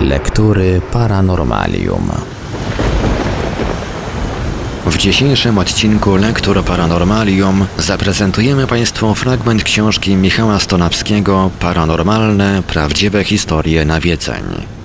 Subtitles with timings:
[0.00, 2.10] Lektury Paranormalium.
[4.86, 14.42] W dzisiejszym odcinku Lektur Paranormalium zaprezentujemy Państwu fragment książki Michała Stonapskiego Paranormalne, prawdziwe historie nawiedzeń.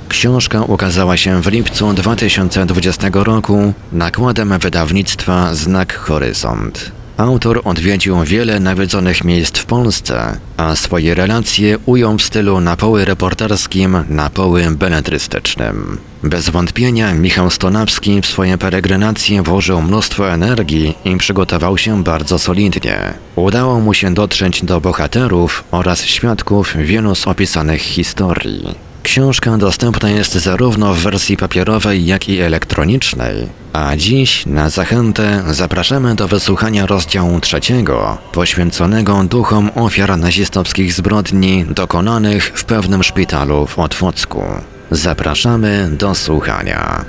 [0.10, 6.92] Książka ukazała się w lipcu 2020 roku nakładem wydawnictwa Znak Horyzont.
[7.18, 14.04] Autor odwiedził wiele nawiedzonych miejsc w Polsce, a swoje relacje ujął w stylu napoły reporterskim,
[14.10, 15.98] napoły beletrystycznym.
[16.24, 23.14] Bez wątpienia Michał Stonawski w swoje peregrinacje włożył mnóstwo energii i przygotował się bardzo solidnie.
[23.36, 28.95] Udało mu się dotrzeć do bohaterów oraz świadków wielu z opisanych historii.
[29.06, 36.16] Książka dostępna jest zarówno w wersji papierowej, jak i elektronicznej, a dziś na zachętę zapraszamy
[36.16, 44.44] do wysłuchania rozdziału trzeciego, poświęconego duchom ofiar nazistowskich zbrodni dokonanych w pewnym szpitalu w Otwocku.
[44.92, 47.06] Zapraszamy do słuchania.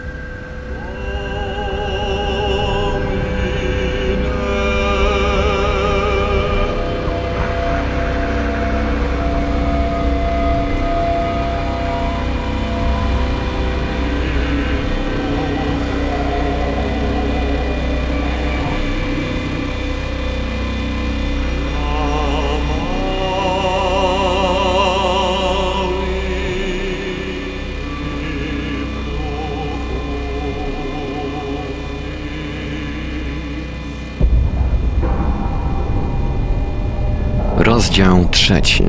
[38.47, 38.85] Trzeci.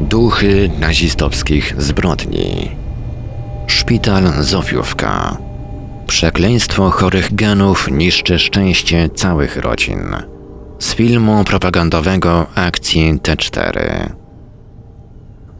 [0.00, 2.70] Duchy nazistowskich zbrodni.
[3.66, 5.36] Szpital Zofiówka.
[6.06, 10.16] Przekleństwo chorych genów niszczy szczęście całych rodzin.
[10.78, 13.80] Z filmu propagandowego akcji T4.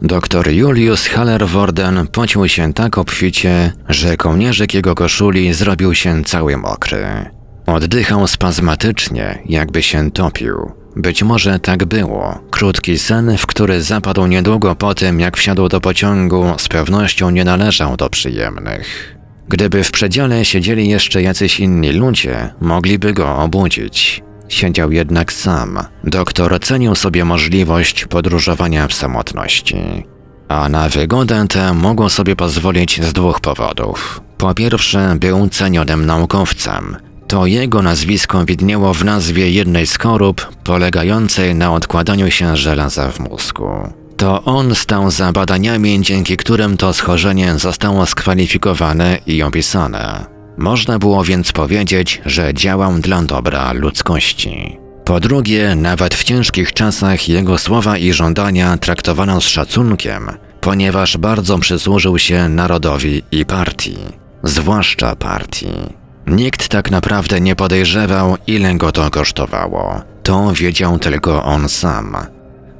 [0.01, 7.05] Doktor Julius Hallervorden pocił się tak obficie, że kołnierzyk jego koszuli zrobił się cały mokry.
[7.65, 10.86] Oddychał spazmatycznie, jakby się topił.
[10.97, 12.39] Być może tak było.
[12.51, 17.43] Krótki sen, w który zapadł niedługo po tym, jak wsiadł do pociągu, z pewnością nie
[17.43, 19.17] należał do przyjemnych.
[19.47, 24.23] Gdyby w przedziale siedzieli jeszcze jacyś inni ludzie, mogliby go obudzić.
[24.49, 25.79] Siedział jednak sam.
[26.03, 29.77] Doktor cenił sobie możliwość podróżowania w samotności.
[30.47, 34.21] A na wygodę tę mógł sobie pozwolić z dwóch powodów.
[34.37, 36.95] Po pierwsze, był cenionym naukowcem,
[37.27, 43.19] to jego nazwisko widniało w nazwie jednej z chorób polegającej na odkładaniu się żelaza w
[43.19, 43.67] mózgu.
[44.17, 50.25] To on stał za badaniami, dzięki którym to schorzenie zostało skwalifikowane i opisane.
[50.57, 54.77] Można było więc powiedzieć, że działał dla dobra ludzkości.
[55.05, 60.29] Po drugie, nawet w ciężkich czasach jego słowa i żądania traktowano z szacunkiem,
[60.61, 63.97] ponieważ bardzo przysłużył się narodowi i partii,
[64.43, 65.67] zwłaszcza partii.
[66.27, 70.01] Nikt tak naprawdę nie podejrzewał, ile go to kosztowało.
[70.23, 72.17] To wiedział tylko on sam.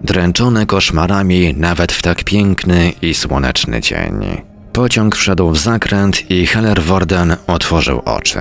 [0.01, 4.41] Dręczony koszmarami nawet w tak piękny i słoneczny dzień.
[4.73, 8.39] Pociąg wszedł w zakręt i Hellerworden otworzył oczy.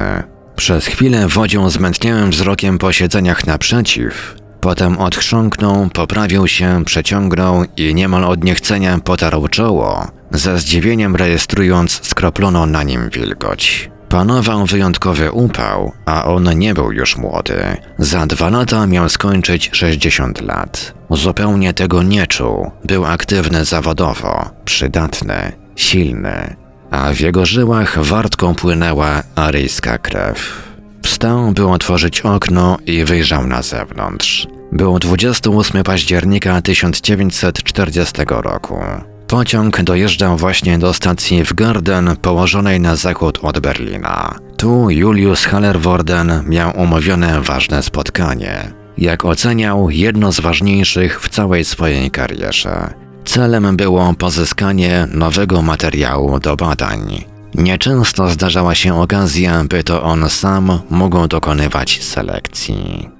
[0.56, 8.24] Przez chwilę wodził zmętniałym wzrokiem po siedzeniach naprzeciw, potem odchrząknął, poprawił się, przeciągnął i niemal
[8.24, 13.90] od niechcenia potarł czoło, ze zdziwieniem rejestrując skroploną na nim wilgoć.
[14.08, 17.76] Panował wyjątkowy upał, a on nie był już młody.
[17.98, 20.94] Za dwa lata miał skończyć 60 lat.
[21.10, 22.70] Zupełnie tego nie czuł.
[22.84, 26.56] Był aktywny zawodowo, przydatny, silny,
[26.90, 30.66] a w jego żyłach wartką płynęła aryjska krew.
[31.02, 34.46] Wstał, by otworzyć okno i wyjrzał na zewnątrz.
[34.72, 38.78] Był 28 października 1940 roku.
[39.26, 44.38] Pociąg dojeżdżał właśnie do stacji w Garden, położonej na zachód od Berlina.
[44.56, 48.72] Tu Julius Hallervorden miał umówione ważne spotkanie.
[48.98, 52.94] Jak oceniał, jedno z ważniejszych w całej swojej karierze.
[53.24, 57.24] Celem było pozyskanie nowego materiału do badań.
[57.54, 63.15] Nieczęsto zdarzała się okazja, by to on sam mógł dokonywać selekcji.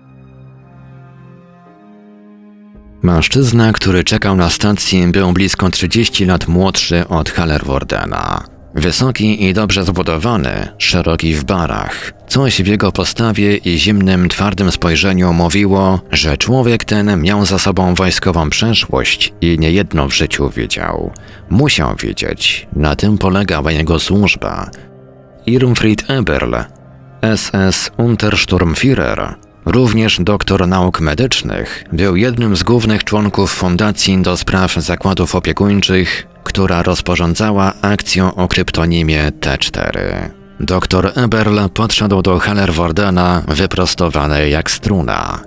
[3.02, 8.44] Mężczyzna, który czekał na stacji, był blisko 30 lat młodszy od Hallerwordena.
[8.74, 12.12] Wysoki i dobrze zbudowany, szeroki w barach.
[12.28, 17.94] Coś w jego postawie i zimnym, twardym spojrzeniu mówiło, że człowiek ten miał za sobą
[17.94, 21.12] wojskową przeszłość i niejedno w życiu widział.
[21.50, 24.70] Musiał wiedzieć, na tym polegała jego służba.
[25.46, 26.54] Irmfried Eberl,
[27.36, 29.34] SS Untersturmführer,
[29.66, 36.82] Również doktor nauk medycznych był jednym z głównych członków Fundacji do spraw zakładów opiekuńczych, która
[36.82, 39.98] rozporządzała akcją o kryptonimie T4.
[40.60, 45.40] Doktor Eberl podszedł do Hallerwordena wyprostowany jak struna.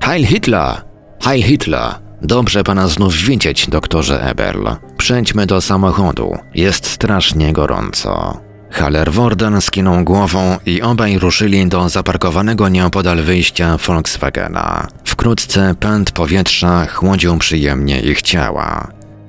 [0.00, 0.82] Heil Hitler!
[1.24, 1.94] Heil Hitler!
[2.22, 4.66] Dobrze pana znów widzieć, doktorze Eberl.
[4.96, 6.38] Przejdźmy do samochodu.
[6.54, 8.40] Jest strasznie gorąco.
[8.70, 14.86] Hallerworden skinął głową i obaj ruszyli do zaparkowanego nieopodal wyjścia Volkswagena.
[15.04, 18.88] Wkrótce pęd powietrza chłodził przyjemnie ich ciała.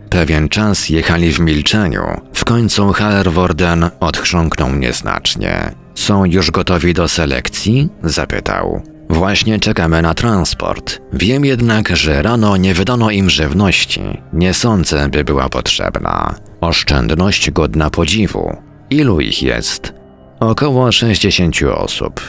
[0.09, 2.03] Pewien czas jechali w milczeniu.
[2.33, 5.71] W końcu Hallerworden odchrząknął nieznacznie.
[5.95, 7.89] Są już gotowi do selekcji?
[8.03, 8.81] zapytał.
[9.09, 11.00] Właśnie czekamy na transport.
[11.13, 14.01] Wiem jednak, że rano nie wydano im żywności.
[14.33, 16.36] Nie sądzę, by była potrzebna.
[16.62, 18.69] Oszczędność godna podziwu.
[18.89, 19.94] Ilu ich jest?
[20.39, 22.21] Około 60 osób.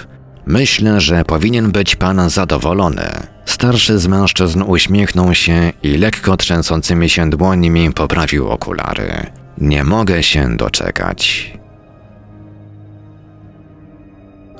[0.46, 3.10] Myślę, że powinien być pan zadowolony.
[3.44, 9.26] Starszy z mężczyzn uśmiechnął się i lekko trzęsącymi się dłońmi poprawił okulary.
[9.58, 11.52] Nie mogę się doczekać.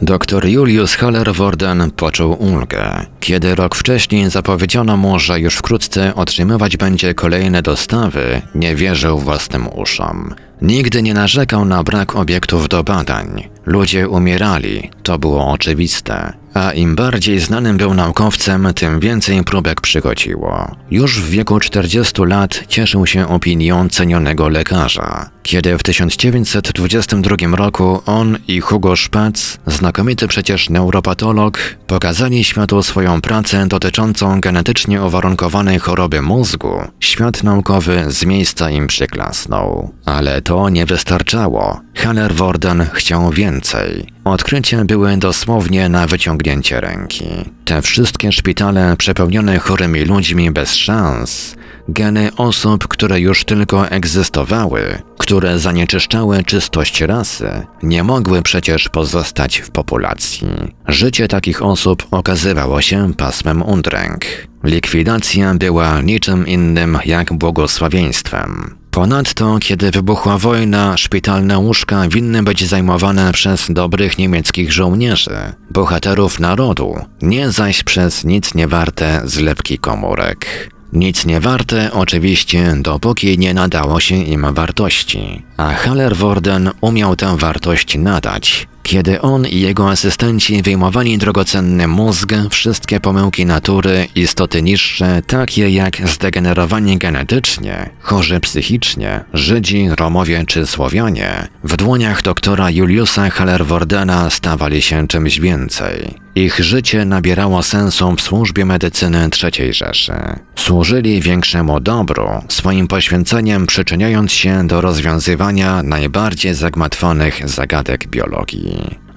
[0.02, 7.14] Doktor Julius Hallerworden poczuł ulgę, kiedy rok wcześniej zapowiedziano mu, że już wkrótce otrzymywać będzie
[7.14, 10.34] kolejne dostawy, nie wierzył własnym uszom.
[10.62, 13.48] Nigdy nie narzekał na brak obiektów do badań.
[13.66, 16.32] Ludzie umierali, to było oczywiste.
[16.54, 20.76] A im bardziej znanym był naukowcem, tym więcej próbek przychodziło.
[20.90, 25.30] Już w wieku 40 lat cieszył się opinią cenionego lekarza.
[25.42, 33.66] Kiedy w 1922 roku on i Hugo Spatz, znakomity przecież neuropatolog, pokazali światu swoją pracę
[33.66, 39.90] dotyczącą genetycznie uwarunkowanej choroby mózgu, świat naukowy z miejsca im przyklasnął.
[40.04, 41.80] Ale to nie wystarczało.
[41.94, 44.06] Hallerworden chciał więcej.
[44.24, 47.24] Odkrycia były dosłownie na wyciągnięcie ręki.
[47.64, 51.56] Te wszystkie szpitale przepełnione chorymi ludźmi bez szans,
[51.88, 59.70] geny osób, które już tylko egzystowały, które zanieczyszczały czystość rasy, nie mogły przecież pozostać w
[59.70, 60.48] populacji.
[60.88, 64.24] Życie takich osób okazywało się pasmem undręk.
[64.64, 68.79] Likwidacja była niczym innym jak błogosławieństwem.
[69.00, 75.36] Ponadto, kiedy wybuchła wojna, szpitalne łóżka winny być zajmowane przez dobrych niemieckich żołnierzy,
[75.70, 80.70] bohaterów narodu, nie zaś przez nic niewarte zlepki komórek.
[80.92, 87.98] Nic nie warte oczywiście, dopóki nie nadało się im wartości, a Hallerworden umiał tę wartość
[87.98, 88.68] nadać.
[88.82, 96.08] Kiedy on i jego asystenci wyjmowali drogocenny mózg, wszystkie pomyłki natury, istoty niższe, takie jak
[96.08, 105.08] zdegenerowanie genetycznie, chorzy psychicznie, Żydzi, Romowie czy Słowianie, w dłoniach doktora Juliusa Hallerwordena stawali się
[105.08, 106.14] czymś więcej.
[106.34, 110.12] Ich życie nabierało sensu w służbie medycyny III Rzeszy.
[110.56, 118.69] Służyli większemu dobru, swoim poświęceniem przyczyniając się do rozwiązywania najbardziej zagmatwanych zagadek biologii.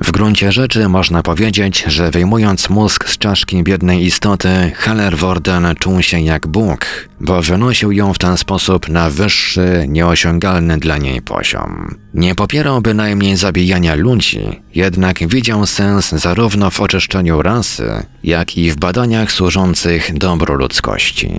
[0.03, 6.19] W gruncie rzeczy można powiedzieć, że wyjmując mózg z czaszki biednej istoty, Hallerworden czuł się
[6.19, 6.85] jak Bóg,
[7.19, 11.95] bo wynosił ją w ten sposób na wyższy, nieosiągalny dla niej poziom.
[12.13, 18.75] Nie popierał bynajmniej zabijania ludzi, jednak widział sens zarówno w oczyszczeniu rasy, jak i w
[18.75, 21.29] badaniach służących dobru ludzkości.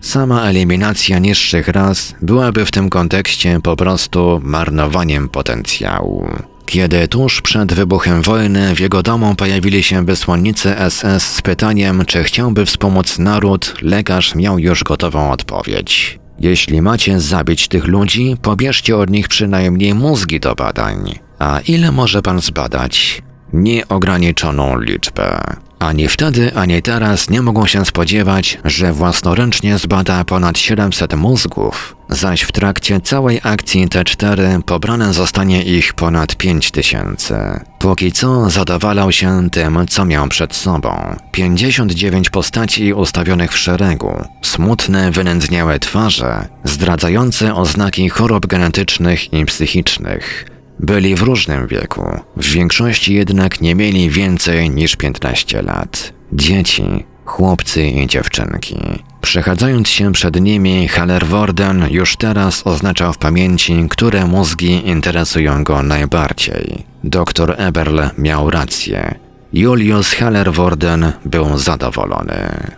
[0.00, 6.28] Sama eliminacja niższych ras byłaby w tym kontekście po prostu marnowaniem potencjału.
[6.68, 12.24] Kiedy tuż przed wybuchem wojny w jego domu pojawili się wysłannicy SS z pytaniem, czy
[12.24, 16.18] chciałby wspomóc naród, lekarz miał już gotową odpowiedź.
[16.40, 21.18] Jeśli macie zabić tych ludzi, pobierzcie od nich przynajmniej mózgi do badań.
[21.38, 23.22] A ile może pan zbadać?
[23.52, 25.56] Nieograniczoną liczbę.
[25.78, 32.42] Ani wtedy, ani teraz nie mogą się spodziewać, że własnoręcznie zbada ponad 700 mózgów, zaś
[32.42, 37.64] w trakcie całej akcji T4 pobrane zostanie ich ponad 5000.
[37.78, 41.16] Póki co zadowalał się tym, co miał przed sobą.
[41.32, 50.57] 59 postaci ustawionych w szeregu, smutne, wynędzniałe twarze, zdradzające oznaki chorób genetycznych i psychicznych.
[50.80, 56.12] Byli w różnym wieku, w większości jednak nie mieli więcej niż 15 lat.
[56.32, 58.76] Dzieci, chłopcy i dziewczynki.
[59.20, 66.84] Przechadzając się przed nimi, Hallerworden już teraz oznaczał w pamięci, które mózgi interesują go najbardziej.
[67.04, 69.14] Doktor Eberl miał rację.
[69.52, 72.70] Julius Hallerworden był zadowolony.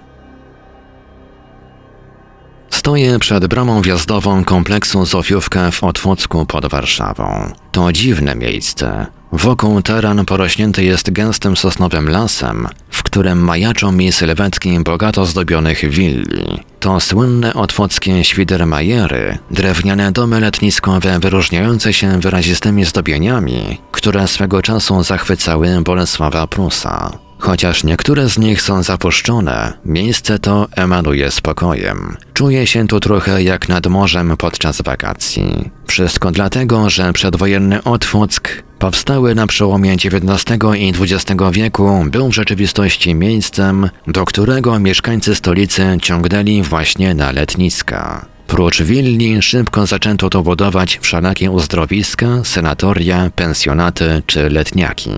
[2.71, 7.53] Stoję przed bramą wjazdową kompleksu Zofiówka w Otwocku pod Warszawą.
[7.73, 9.07] To dziwne miejsce.
[9.33, 16.61] Wokół teren porośnięty jest gęstym sosnowym lasem, w którym majaczą mi sylwetki bogato zdobionych willi.
[16.81, 25.81] To słynne otwockie Świdermajery, drewniane domy letniskowe wyróżniające się wyrazistymi zdobieniami, które swego czasu zachwycały
[25.83, 27.30] Bolesława Prusa.
[27.41, 32.17] Chociaż niektóre z nich są zapuszczone, miejsce to emanuje spokojem.
[32.35, 35.71] Czuje się tu trochę jak nad morzem podczas wakacji.
[35.87, 43.15] Wszystko dlatego, że przedwojenny Otwock, powstały na przełomie XIX i XX wieku, był w rzeczywistości
[43.15, 48.27] miejscem, do którego mieszkańcy stolicy ciągnęli właśnie na letniska.
[48.47, 55.11] Prócz willi szybko zaczęto tu budować wszelakie uzdrowiska, senatoria, pensjonaty czy letniaki.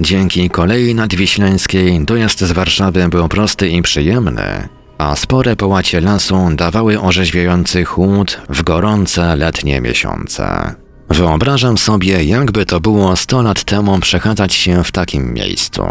[0.00, 7.00] Dzięki kolei nadwiślańskiej dojazd z Warszawy był prosty i przyjemny, a spore połacie lasu dawały
[7.00, 10.74] orzeźwiający chłód w gorące letnie miesiące.
[11.08, 15.82] Wyobrażam sobie, jakby to było 100 lat temu przechadzać się w takim miejscu.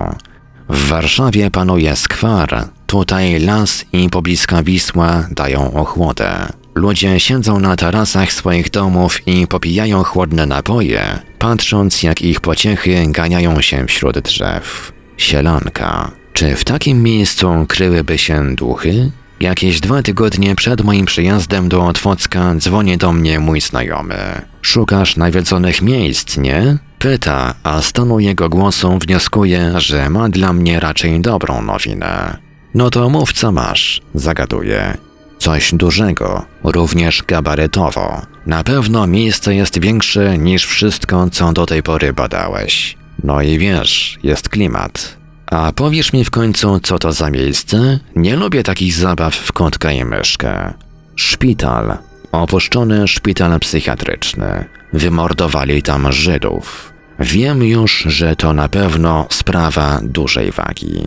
[0.70, 6.59] W Warszawie panuje skwar, tutaj las i pobliska Wisła dają ochłodę.
[6.80, 13.62] Ludzie siedzą na tarasach swoich domów i popijają chłodne napoje, patrząc jak ich pociechy ganiają
[13.62, 14.92] się wśród drzew.
[15.18, 16.12] Sielanka.
[16.34, 19.12] Czy w takim miejscu kryłyby się duchy?
[19.40, 24.42] Jakieś dwa tygodnie przed moim przyjazdem do Otwocka dzwoni do mnie mój znajomy.
[24.62, 26.78] Szukasz nawiedzonych miejsc, nie?
[27.00, 32.38] Pyta, a z tonu jego głosu wnioskuję, że ma dla mnie raczej dobrą nowinę.
[32.74, 35.09] No to mów co masz, zagaduję.
[35.40, 38.22] Coś dużego, również gabarytowo.
[38.46, 42.98] Na pewno miejsce jest większe niż wszystko, co do tej pory badałeś.
[43.24, 45.18] No i wiesz, jest klimat.
[45.52, 48.00] A powiesz mi w końcu, co to za miejsce?
[48.16, 50.74] Nie lubię takich zabaw w kotka i myszkę.
[51.16, 51.98] Szpital.
[52.32, 54.66] Opuszczony szpital psychiatryczny.
[54.94, 56.94] Wymordowali tam Żydów.
[57.20, 61.04] Wiem już, że to na pewno sprawa dużej wagi.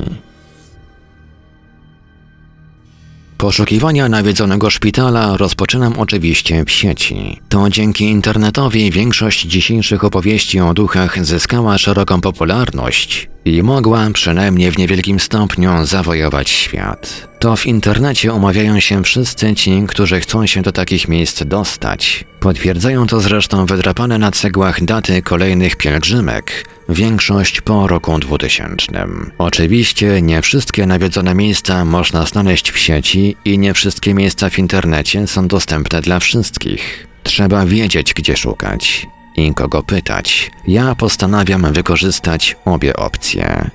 [3.43, 7.41] Poszukiwania nawiedzonego szpitala rozpoczynam oczywiście w sieci.
[7.49, 14.79] To dzięki internetowi większość dzisiejszych opowieści o duchach zyskała szeroką popularność i mogła, przynajmniej w
[14.79, 17.29] niewielkim stopniu, zawojować świat.
[17.39, 22.25] To w internecie umawiają się wszyscy ci, którzy chcą się do takich miejsc dostać.
[22.41, 29.07] Potwierdzają to zresztą wydrapane na cegłach daty kolejnych pielgrzymek, większość po roku 2000.
[29.39, 35.27] Oczywiście nie wszystkie nawiedzone miejsca można znaleźć w sieci i nie wszystkie miejsca w internecie
[35.27, 37.07] są dostępne dla wszystkich.
[37.23, 40.51] Trzeba wiedzieć, gdzie szukać i kogo pytać.
[40.67, 43.71] Ja postanawiam wykorzystać obie opcje.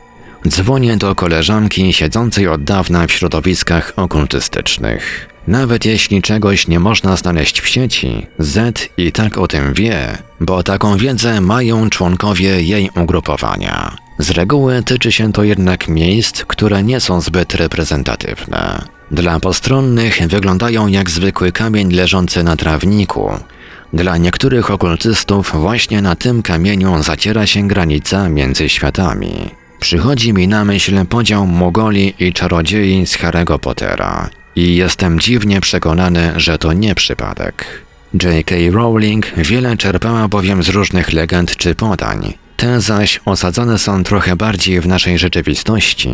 [0.48, 5.30] Dzwonię do koleżanki siedzącej od dawna w środowiskach okultystycznych.
[5.48, 10.64] Nawet jeśli czegoś nie można znaleźć w sieci, Z i tak o tym wie, bo
[10.64, 13.96] taką wiedzę mają członkowie jej ugrupowania.
[14.20, 18.82] Z reguły tyczy się to jednak miejsc, które nie są zbyt reprezentatywne.
[19.12, 23.32] Dla postronnych wyglądają jak zwykły kamień leżący na trawniku.
[23.94, 29.32] Dla niektórych okultystów właśnie na tym kamieniu zaciera się granica między światami.
[29.80, 36.34] Przychodzi mi na myśl podział Mogoli i czarodziei z Harry'ego Pottera i jestem dziwnie przekonany,
[36.36, 37.66] że to nie przypadek.
[38.14, 38.56] J.K.
[38.72, 42.34] Rowling wiele czerpała bowiem z różnych legend czy podań.
[42.58, 46.14] Te zaś osadzone są trochę bardziej w naszej rzeczywistości.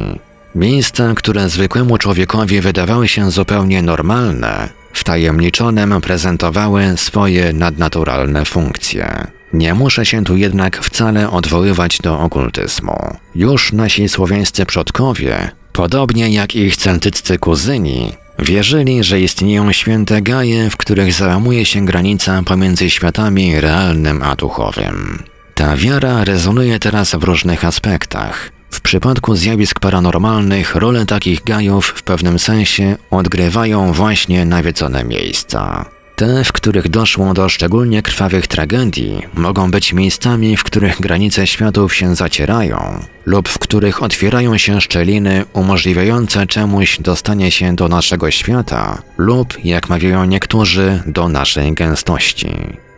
[0.56, 9.28] Miejsca, które zwykłemu człowiekowi wydawały się zupełnie normalne, wtajemniczonym prezentowały swoje nadnaturalne funkcje.
[9.54, 13.18] Nie muszę się tu jednak wcale odwoływać do okultyzmu.
[13.36, 20.78] Już nasi słowiańscy przodkowie, podobnie jak ich celtyccy kuzyni, wierzyli, że istnieją święte gaje, w
[20.78, 25.24] których załamuje się granica pomiędzy światami realnym a duchowym.
[25.56, 28.52] Ta wiara rezonuje teraz w różnych aspektach.
[28.74, 35.86] W przypadku zjawisk paranormalnych rolę takich gajów w pewnym sensie odgrywają właśnie nawiedzone miejsca.
[36.16, 41.96] Te, w których doszło do szczególnie krwawych tragedii, mogą być miejscami, w których granice światów
[41.96, 49.02] się zacierają, lub w których otwierają się szczeliny umożliwiające czemuś dostanie się do naszego świata,
[49.18, 52.50] lub, jak mawiają niektórzy, do naszej gęstości.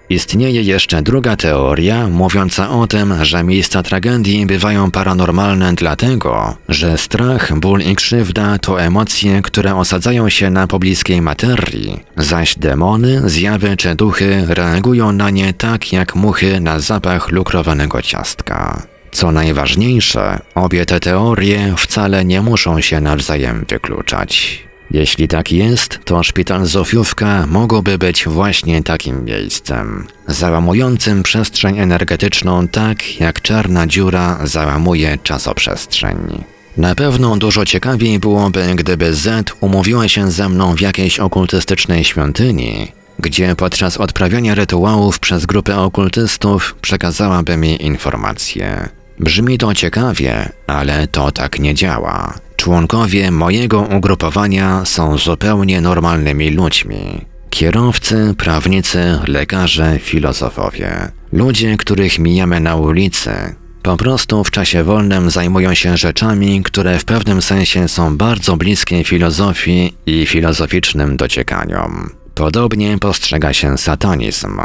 [0.09, 7.59] Istnieje jeszcze druga teoria, mówiąca o tym, że miejsca tragedii bywają paranormalne dlatego, że strach,
[7.59, 13.95] ból i krzywda to emocje, które osadzają się na pobliskiej materii, zaś demony, zjawy czy
[13.95, 18.81] duchy reagują na nie tak jak muchy na zapach lukrowanego ciastka.
[19.11, 24.65] Co najważniejsze, obie te teorie wcale nie muszą się nawzajem wykluczać.
[24.91, 33.19] Jeśli tak jest, to szpital Zofiówka mogłoby być właśnie takim miejscem, załamującym przestrzeń energetyczną tak,
[33.19, 36.43] jak czarna dziura załamuje czasoprzestrzeń.
[36.77, 42.91] Na pewno dużo ciekawiej byłoby, gdyby Z umówiła się ze mną w jakiejś okultystycznej świątyni,
[43.19, 48.89] gdzie podczas odprawiania rytuałów przez grupę okultystów przekazałaby mi informacje.
[49.19, 52.33] Brzmi to ciekawie, ale to tak nie działa.
[52.55, 57.25] Członkowie mojego ugrupowania są zupełnie normalnymi ludźmi.
[57.49, 61.11] Kierowcy, prawnicy, lekarze, filozofowie.
[61.31, 63.55] Ludzie, których mijamy na ulicy.
[63.83, 69.03] Po prostu w czasie wolnym zajmują się rzeczami, które w pewnym sensie są bardzo bliskie
[69.03, 72.09] filozofii i filozoficznym dociekaniom.
[72.35, 74.61] Podobnie postrzega się satanizm.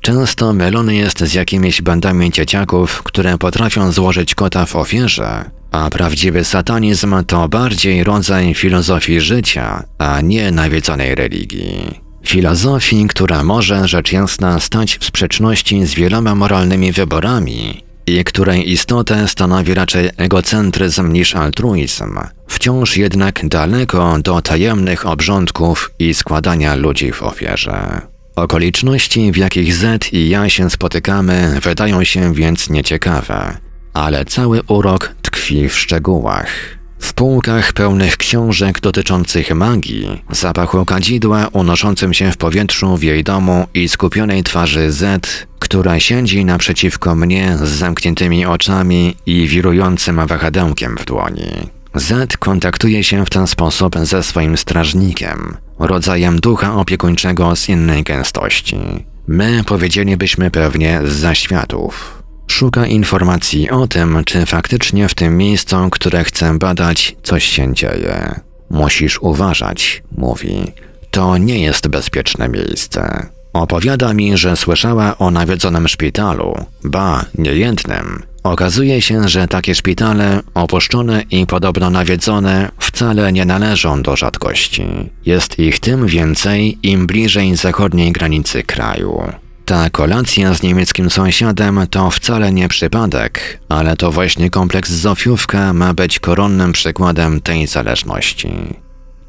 [0.00, 6.44] Często mylony jest z jakimiś bandami dzieciaków, które potrafią złożyć kota w ofierze, a prawdziwy
[6.44, 12.00] satanizm to bardziej rodzaj filozofii życia, a nie nawiedzonej religii.
[12.26, 19.28] Filozofii, która może rzecz jasna stać w sprzeczności z wieloma moralnymi wyborami i której istotę
[19.28, 27.22] stanowi raczej egocentryzm niż altruizm, wciąż jednak daleko do tajemnych obrządków i składania ludzi w
[27.22, 28.00] ofierze.
[28.36, 33.56] Okoliczności, w jakich Z i ja się spotykamy, wydają się więc nieciekawe,
[33.94, 36.80] ale cały urok tkwi w szczegółach.
[36.98, 43.66] W półkach pełnych książek dotyczących magii, zapachu kadzidła unoszącym się w powietrzu w jej domu
[43.74, 45.22] i skupionej twarzy Z,
[45.58, 51.50] która siedzi naprzeciwko mnie z zamkniętymi oczami i wirującym wahadełkiem w dłoni.
[51.94, 58.78] Z kontaktuje się w ten sposób ze swoim strażnikiem, rodzajem ducha opiekuńczego z innej gęstości.
[59.26, 62.19] My powiedzielibyśmy pewnie z zaświatów.
[62.50, 68.40] Szuka informacji o tym, czy faktycznie w tym miejscu, które chcę badać, coś się dzieje.
[68.70, 70.72] Musisz uważać, mówi.
[71.10, 73.26] To nie jest bezpieczne miejsce.
[73.52, 76.54] Opowiada mi, że słyszała o nawiedzonym szpitalu,
[76.84, 78.22] ba, niejednym.
[78.42, 84.86] Okazuje się, że takie szpitale, opuszczone i podobno nawiedzone, wcale nie należą do rzadkości.
[85.26, 89.32] Jest ich tym więcej, im bliżej zachodniej granicy kraju.
[89.70, 95.94] Ta kolacja z niemieckim sąsiadem to wcale nie przypadek, ale to właśnie kompleks Zofiówka ma
[95.94, 98.50] być koronnym przykładem tej zależności.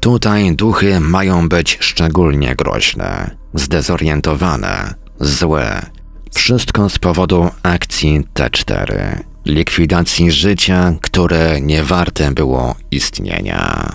[0.00, 5.86] Tutaj duchy mają być szczególnie groźne, zdezorientowane, złe.
[6.34, 13.94] Wszystko z powodu akcji T4, likwidacji życia, które nie warte było istnienia.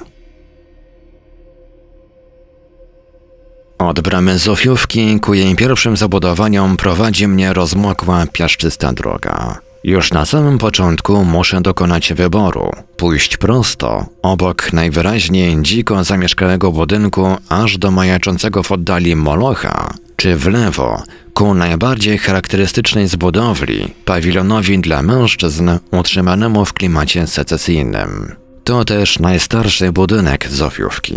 [3.77, 9.59] Od bramy Zofiówki ku jej pierwszym zabudowaniom prowadzi mnie rozmokła, piaszczysta droga.
[9.83, 12.71] Już na samym początku muszę dokonać wyboru.
[12.97, 20.47] Pójść prosto, obok najwyraźniej dziko zamieszkałego budynku, aż do majaczącego w oddali Molocha, czy w
[20.47, 28.35] lewo, ku najbardziej charakterystycznej z budowli, pawilonowi dla mężczyzn utrzymanemu w klimacie secesyjnym.
[28.63, 31.15] To też najstarszy budynek Zofiówki.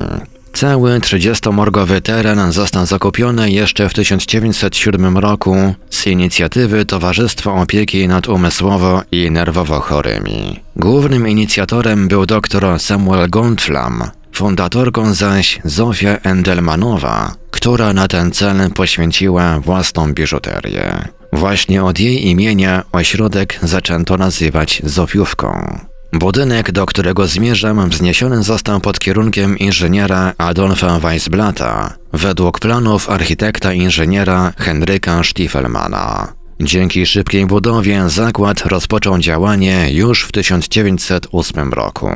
[0.61, 9.03] Cały 30-morgowy teren został zakupiony jeszcze w 1907 roku z inicjatywy Towarzystwa Opieki nad Umysłowo
[9.13, 10.61] i Nerwowo Chorymi.
[10.77, 19.61] Głównym inicjatorem był dr Samuel Gontflam, fundatorką zaś Zofia Endelmanowa, która na ten cel poświęciła
[19.61, 21.09] własną biżuterię.
[21.33, 25.81] Właśnie od jej imienia ośrodek zaczęto nazywać Zofiówką.
[26.13, 34.53] Budynek, do którego zmierzam, wzniesiony został pod kierunkiem inżyniera Adolfa Weissblata, według planów architekta inżyniera
[34.57, 36.33] Henryka Stiefelmana.
[36.61, 42.11] Dzięki szybkiej budowie zakład rozpoczął działanie już w 1908 roku.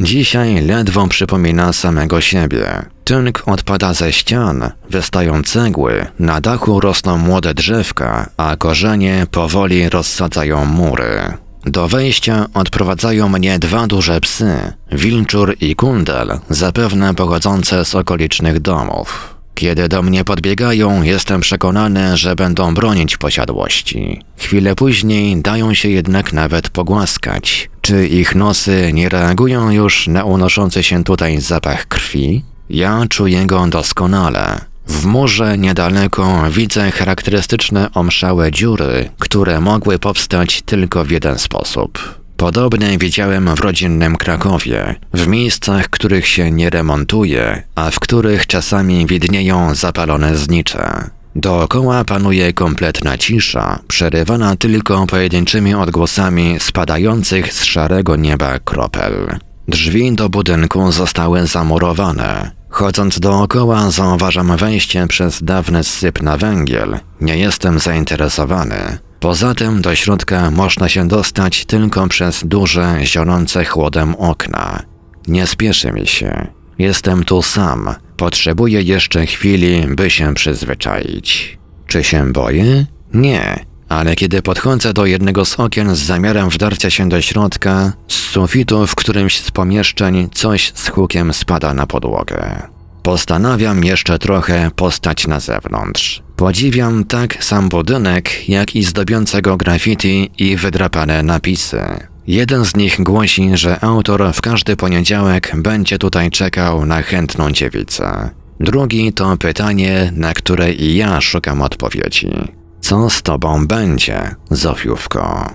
[0.00, 2.82] Dzisiaj ledwo przypomina samego siebie.
[3.04, 10.64] Tynk odpada ze ścian, wystają cegły, na dachu rosną młode drzewka, a korzenie powoli rozsadzają
[10.64, 11.43] mury.
[11.66, 19.34] Do wejścia odprowadzają mnie dwa duże psy, wilczur i kundel, zapewne pochodzące z okolicznych domów.
[19.54, 24.20] Kiedy do mnie podbiegają, jestem przekonany, że będą bronić posiadłości.
[24.36, 27.70] Chwilę później dają się jednak nawet pogłaskać.
[27.80, 32.44] Czy ich nosy nie reagują już na unoszący się tutaj zapach krwi?
[32.70, 34.73] Ja czuję go doskonale.
[34.86, 42.14] W murze niedaleko widzę charakterystyczne omszałe dziury, które mogły powstać tylko w jeden sposób.
[42.36, 49.06] Podobne widziałem w rodzinnym Krakowie, w miejscach, których się nie remontuje, a w których czasami
[49.06, 51.10] widnieją zapalone znicze.
[51.36, 59.38] Dookoła panuje kompletna cisza, przerywana tylko pojedynczymi odgłosami spadających z szarego nieba kropel.
[59.68, 62.50] Drzwi do budynku zostały zamurowane.
[62.74, 66.98] Chodząc dookoła zauważam wejście przez dawny syp na węgiel.
[67.20, 68.98] Nie jestem zainteresowany.
[69.20, 74.82] Poza tym do środka można się dostać tylko przez duże, zionące chłodem okna.
[75.28, 76.46] Nie spieszy mi się.
[76.78, 77.94] Jestem tu sam.
[78.16, 81.58] Potrzebuję jeszcze chwili, by się przyzwyczaić.
[81.86, 82.86] Czy się boję?
[83.12, 83.73] Nie.
[83.94, 88.86] Ale kiedy podchodzę do jednego z okien z zamiarem wdarcia się do środka, z sufitu
[88.86, 92.62] w którymś z pomieszczeń coś z hukiem spada na podłogę.
[93.02, 96.22] Postanawiam jeszcze trochę postać na zewnątrz.
[96.36, 101.82] Podziwiam tak sam budynek, jak i zdobiącego graffiti i wydrapane napisy.
[102.26, 108.30] Jeden z nich głosi, że autor w każdy poniedziałek będzie tutaj czekał na chętną dziewicę.
[108.60, 112.63] Drugi to pytanie, na które i ja szukam odpowiedzi.
[112.84, 115.50] Co z tobą będzie, Zofiówko?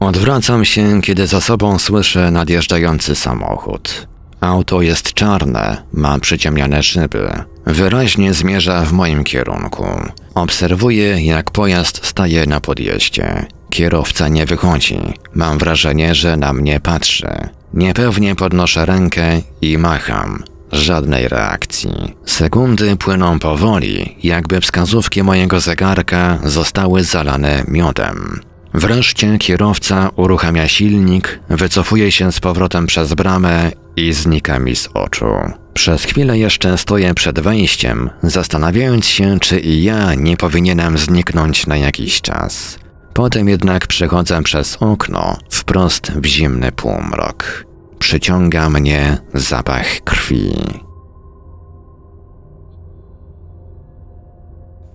[0.00, 4.08] Odwracam się, kiedy za sobą słyszę nadjeżdżający samochód.
[4.40, 7.30] Auto jest czarne, ma przyciemniane szyby.
[7.66, 9.86] Wyraźnie zmierza w moim kierunku.
[10.34, 13.46] Obserwuję, jak pojazd staje na podjeździe.
[13.70, 15.00] Kierowca nie wychodzi.
[15.34, 17.48] Mam wrażenie, że na mnie patrzy.
[17.74, 20.44] Niepewnie podnoszę rękę i macham.
[20.72, 22.14] Żadnej reakcji.
[22.26, 28.40] Sekundy płyną powoli, jakby wskazówki mojego zegarka zostały zalane miodem.
[28.74, 35.26] Wreszcie kierowca uruchamia silnik, wycofuje się z powrotem przez bramę i znika mi z oczu.
[35.74, 41.76] Przez chwilę jeszcze stoję przed wejściem, zastanawiając się, czy i ja nie powinienem zniknąć na
[41.76, 42.78] jakiś czas.
[43.12, 47.64] Potem jednak przechodzę przez okno, wprost w zimny półmrok.
[48.02, 50.52] Przyciąga mnie zapach krwi.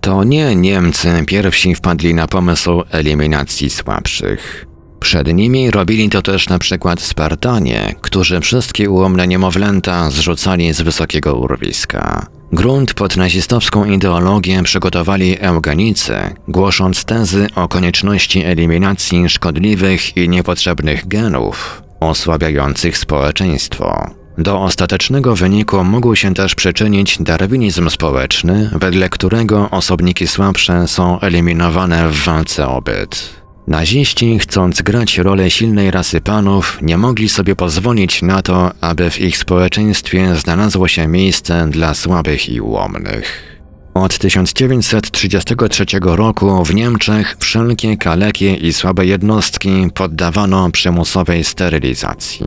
[0.00, 4.66] To nie Niemcy pierwsi wpadli na pomysł eliminacji słabszych.
[5.00, 11.34] Przed nimi robili to też na przykład Spartanie, którzy wszystkie ułomne niemowlęta zrzucali z wysokiego
[11.34, 12.26] urwiska.
[12.52, 16.14] Grunt pod nazistowską ideologię przygotowali eugenicy,
[16.48, 24.10] głosząc tezy o konieczności eliminacji szkodliwych i niepotrzebnych genów, osłabiających społeczeństwo.
[24.38, 32.08] Do ostatecznego wyniku mógł się też przyczynić darwinizm społeczny, wedle którego osobniki słabsze są eliminowane
[32.08, 33.38] w walce o byt.
[33.66, 39.20] Naziści, chcąc grać rolę silnej rasy panów, nie mogli sobie pozwolić na to, aby w
[39.20, 43.57] ich społeczeństwie znalazło się miejsce dla słabych i ułomnych.
[43.98, 52.46] Od 1933 roku w Niemczech wszelkie kalekie i słabe jednostki poddawano przymusowej sterylizacji.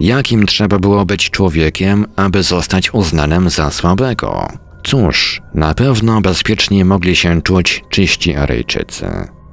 [0.00, 4.48] Jakim trzeba było być człowiekiem, aby zostać uznanym za słabego?
[4.84, 9.06] Cóż, na pewno bezpiecznie mogli się czuć czyści Aryjczycy.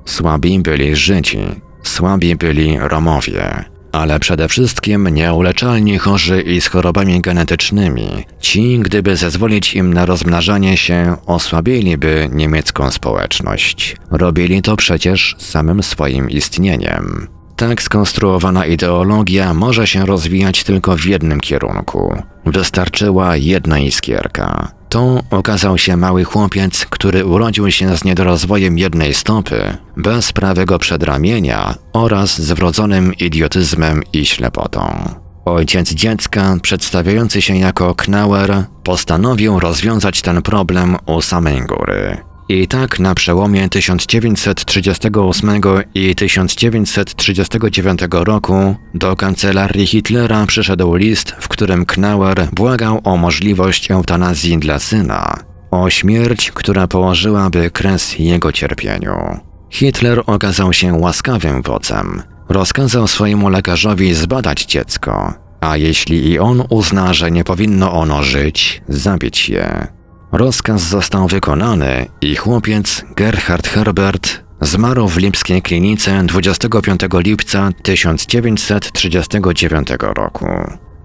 [0.05, 1.45] Słabi byli Żydzi,
[1.83, 8.07] słabi byli Romowie, ale przede wszystkim nieuleczalni chorzy i z chorobami genetycznymi.
[8.39, 13.95] Ci, gdyby zezwolić im na rozmnażanie się, osłabiliby niemiecką społeczność.
[14.11, 17.27] Robili to przecież samym swoim istnieniem.
[17.55, 22.23] Tak skonstruowana ideologia może się rozwijać tylko w jednym kierunku.
[22.45, 24.71] Wystarczyła jedna iskierka.
[24.95, 31.75] To okazał się mały chłopiec, który urodził się z niedorozwojem jednej stopy, bez prawego przedramienia
[31.93, 35.09] oraz z wrodzonym idiotyzmem i ślepotą.
[35.45, 42.17] Ojciec dziecka, przedstawiający się jako Knauer, postanowił rozwiązać ten problem u samej góry.
[42.49, 45.61] I tak na przełomie 1938
[45.95, 54.57] i 1939 roku do kancelarii Hitlera przyszedł list, w którym Knauer błagał o możliwość eutanazji
[54.57, 55.39] dla syna,
[55.71, 59.39] o śmierć, która położyłaby kres jego cierpieniu.
[59.69, 62.21] Hitler okazał się łaskawym wodzem.
[62.49, 68.81] Rozkazał swojemu lekarzowi zbadać dziecko, a jeśli i on uzna, że nie powinno ono żyć,
[68.87, 69.94] zabić je.
[70.37, 80.47] Rozkaz został wykonany i chłopiec Gerhard Herbert zmarł w lipskiej klinice 25 lipca 1939 roku.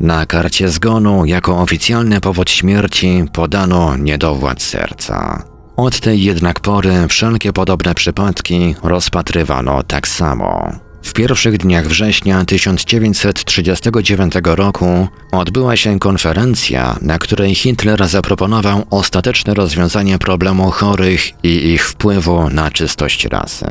[0.00, 5.44] Na karcie zgonu jako oficjalny powód śmierci podano niedowład serca.
[5.76, 10.72] Od tej jednak pory wszelkie podobne przypadki rozpatrywano tak samo.
[11.02, 20.18] W pierwszych dniach września 1939 roku odbyła się konferencja, na której Hitler zaproponował ostateczne rozwiązanie
[20.18, 23.66] problemu chorych i ich wpływu na czystość rasy.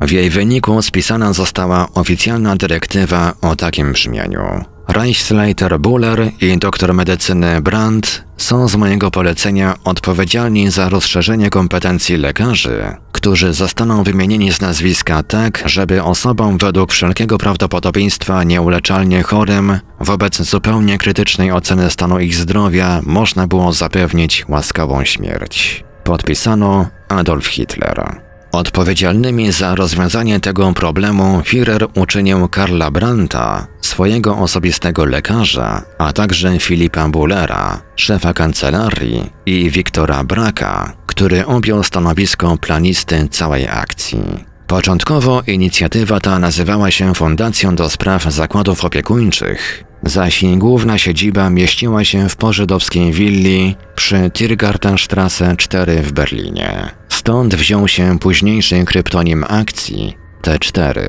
[0.00, 4.71] W jej wyniku spisana została oficjalna dyrektywa o takim brzmieniu.
[4.92, 12.96] Reichsleiter Buller i doktor medycyny Brandt są z mojego polecenia odpowiedzialni za rozszerzenie kompetencji lekarzy,
[13.12, 20.98] którzy zostaną wymienieni z nazwiska tak, żeby osobom według wszelkiego prawdopodobieństwa nieuleczalnie chorym, wobec zupełnie
[20.98, 25.84] krytycznej oceny stanu ich zdrowia, można było zapewnić łaskawą śmierć.
[26.04, 28.31] Podpisano Adolf Hitler.
[28.52, 37.08] Odpowiedzialnymi za rozwiązanie tego problemu Führer uczynił Karla Brandta, swojego osobistego lekarza, a także Filipa
[37.08, 44.22] Bullera, szefa kancelarii i Wiktora Braka, który objął stanowisko planisty całej akcji.
[44.66, 52.04] Początkowo inicjatywa ta nazywała się Fundacją do Spraw Zakładów Opiekuńczych, zaś jej główna siedziba mieściła
[52.04, 56.90] się w pożydowskiej willi przy Tiergartenstrasse 4 w Berlinie.
[57.08, 61.00] Stąd wziął się późniejszy kryptonim akcji T4.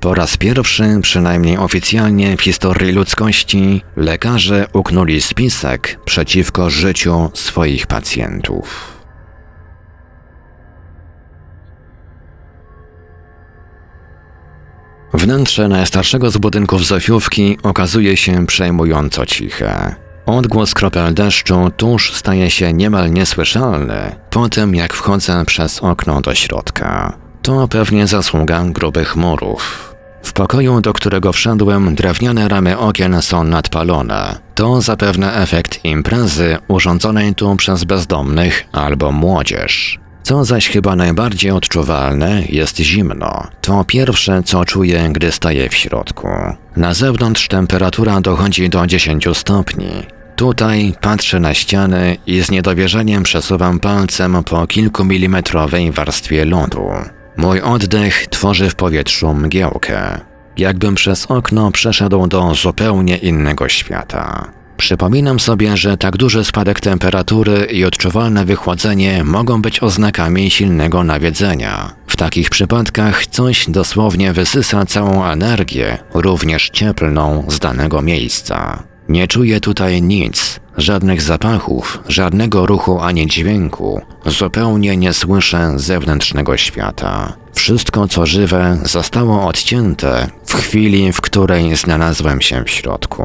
[0.00, 8.97] Po raz pierwszy, przynajmniej oficjalnie w historii ludzkości, lekarze uknuli spisek przeciwko życiu swoich pacjentów.
[15.18, 19.94] Wnętrze najstarszego z budynków Zofiówki okazuje się przejmująco ciche.
[20.26, 26.34] Odgłos kropel deszczu tuż staje się niemal niesłyszalny po tym, jak wchodzę przez okno do
[26.34, 27.16] środka.
[27.42, 29.94] To pewnie zasługa grubych murów.
[30.22, 34.38] W pokoju, do którego wszedłem, drewniane ramy okien są nadpalone.
[34.54, 39.98] To zapewne efekt imprezy urządzonej tu przez bezdomnych albo młodzież.
[40.28, 43.46] Co zaś chyba najbardziej odczuwalne, jest zimno.
[43.60, 46.28] To pierwsze, co czuję, gdy staję w środku.
[46.76, 49.90] Na zewnątrz temperatura dochodzi do 10 stopni.
[50.36, 56.88] Tutaj patrzę na ściany i z niedowierzeniem przesuwam palcem po kilkumilimetrowej warstwie lodu.
[57.36, 60.20] Mój oddech tworzy w powietrzu mgiełkę.
[60.56, 64.57] Jakbym przez okno przeszedł do zupełnie innego świata.
[64.78, 71.92] Przypominam sobie, że tak duży spadek temperatury i odczuwalne wychłodzenie mogą być oznakami silnego nawiedzenia.
[72.06, 78.82] W takich przypadkach coś dosłownie wysysa całą energię, również cieplną, z danego miejsca.
[79.08, 84.00] Nie czuję tutaj nic, żadnych zapachów, żadnego ruchu ani dźwięku.
[84.26, 87.32] Zupełnie nie słyszę zewnętrznego świata.
[87.54, 93.24] Wszystko, co żywe, zostało odcięte w chwili, w której znalazłem się w środku.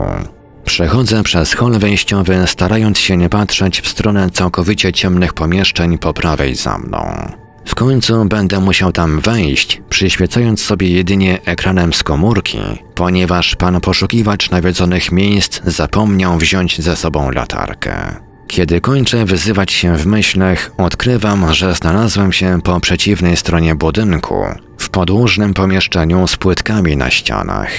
[0.65, 6.55] Przechodzę przez hol wejściowy, starając się nie patrzeć w stronę całkowicie ciemnych pomieszczeń po prawej
[6.55, 7.31] za mną.
[7.65, 12.59] W końcu będę musiał tam wejść, przyświecając sobie jedynie ekranem z komórki,
[12.95, 18.15] ponieważ pan poszukiwacz nawiedzonych miejsc zapomniał wziąć ze sobą latarkę.
[18.47, 24.43] Kiedy kończę wyzywać się w myślach, odkrywam, że znalazłem się po przeciwnej stronie budynku,
[24.77, 27.71] w podłużnym pomieszczeniu z płytkami na ścianach.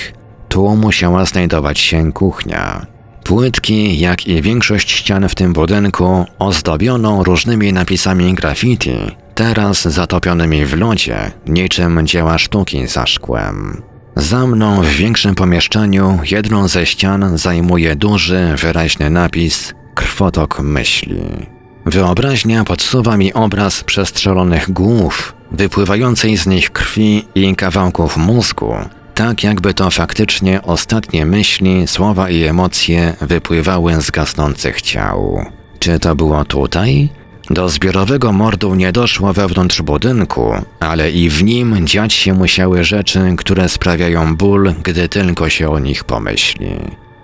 [0.54, 2.86] Tu musiała znajdować się kuchnia.
[3.24, 8.96] Płytki, jak i większość ścian w tym budynku, ozdobiono różnymi napisami graffiti,
[9.34, 13.82] teraz zatopionymi w lodzie, niczym dzieła sztuki za szkłem.
[14.16, 21.22] Za mną w większym pomieszczeniu jedną ze ścian zajmuje duży, wyraźny napis Krwotok myśli.
[21.86, 28.74] Wyobraźnia podsuwa mi obraz przestrzelonych głów, wypływającej z nich krwi i kawałków mózgu,
[29.14, 35.44] tak jakby to faktycznie ostatnie myśli, słowa i emocje wypływały z gasnących ciał.
[35.78, 37.08] Czy to było tutaj?
[37.50, 43.34] Do zbiorowego mordu nie doszło wewnątrz budynku, ale i w nim dziać się musiały rzeczy,
[43.38, 46.68] które sprawiają ból, gdy tylko się o nich pomyśli.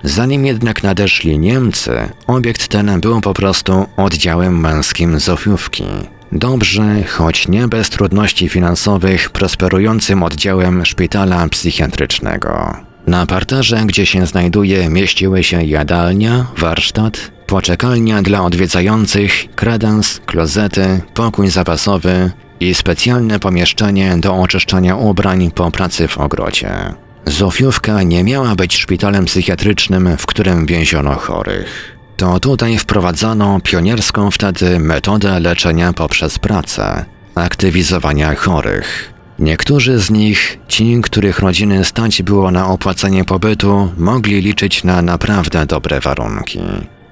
[0.03, 1.93] Zanim jednak nadeszli Niemcy,
[2.27, 5.85] obiekt ten był po prostu oddziałem męskim Zofiówki.
[6.33, 12.77] Dobrze, choć nie bez trudności finansowych, prosperującym oddziałem szpitala psychiatrycznego.
[13.07, 21.49] Na parterze, gdzie się znajduje, mieściły się jadalnia, warsztat, poczekalnia dla odwiedzających, kredens, klozety, pokój
[21.49, 26.71] zapasowy i specjalne pomieszczenie do oczyszczania ubrań po pracy w ogrodzie.
[27.27, 32.00] Zofiówka nie miała być szpitalem psychiatrycznym, w którym więziono chorych.
[32.21, 37.05] To tutaj wprowadzano pionierską wtedy metodę leczenia poprzez pracę,
[37.35, 39.13] aktywizowania chorych.
[39.39, 45.67] Niektórzy z nich, ci, których rodziny stać było na opłacenie pobytu, mogli liczyć na naprawdę
[45.67, 46.61] dobre warunki.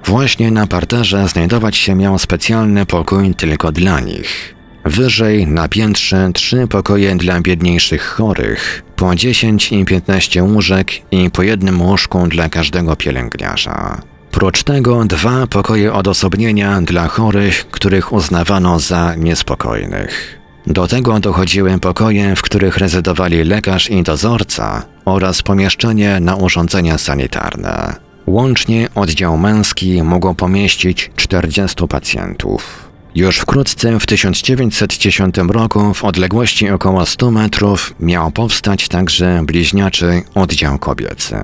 [0.04, 4.54] Właśnie na parterze znajdować się miał specjalny pokój tylko dla nich.
[4.84, 11.42] Wyżej na piętrze trzy pokoje dla biedniejszych chorych, po 10 i 15 łóżek i po
[11.42, 14.00] jednym łóżku dla każdego pielęgniarza.
[14.38, 20.38] Prócz tego dwa pokoje odosobnienia dla chorych, których uznawano za niespokojnych.
[20.66, 27.96] Do tego dochodziły pokoje, w których rezydowali lekarz i dozorca oraz pomieszczenie na urządzenia sanitarne.
[28.26, 32.88] Łącznie oddział męski mógł pomieścić 40 pacjentów.
[33.14, 40.78] Już wkrótce w 1910 roku w odległości około 100 metrów miał powstać także bliźniaczy oddział
[40.78, 41.36] kobiecy.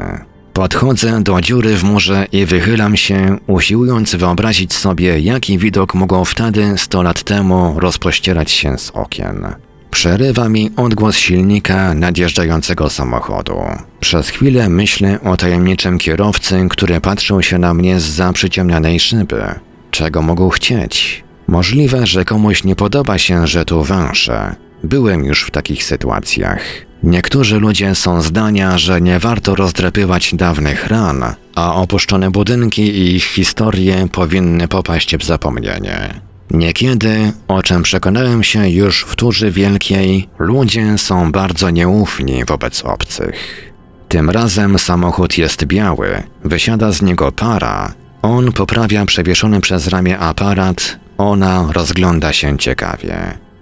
[0.54, 6.74] Podchodzę do dziury w murze i wychylam się, usiłując wyobrazić sobie, jaki widok mógł wtedy,
[6.76, 9.46] 100 lat temu, rozpościerać się z okien.
[9.90, 13.56] Przerywa mi odgłos silnika nadjeżdżającego samochodu.
[14.00, 19.44] Przez chwilę myślę o tajemniczym kierowcy, który patrzył się na mnie z za przyciemnianej szyby.
[19.90, 21.24] Czego mógł chcieć?
[21.46, 24.54] Możliwe, że komuś nie podoba się, że tu węszę.
[24.84, 26.83] Byłem już w takich sytuacjach.
[27.04, 33.24] Niektórzy ludzie są zdania, że nie warto rozdrapywać dawnych ran, a opuszczone budynki i ich
[33.24, 36.20] historie powinny popaść w zapomnienie.
[36.50, 43.72] Niekiedy, o czym przekonałem się już w turzy wielkiej, ludzie są bardzo nieufni wobec obcych.
[44.08, 50.98] Tym razem samochód jest biały, wysiada z niego para, on poprawia przewieszony przez ramię aparat,
[51.18, 53.16] ona rozgląda się ciekawie.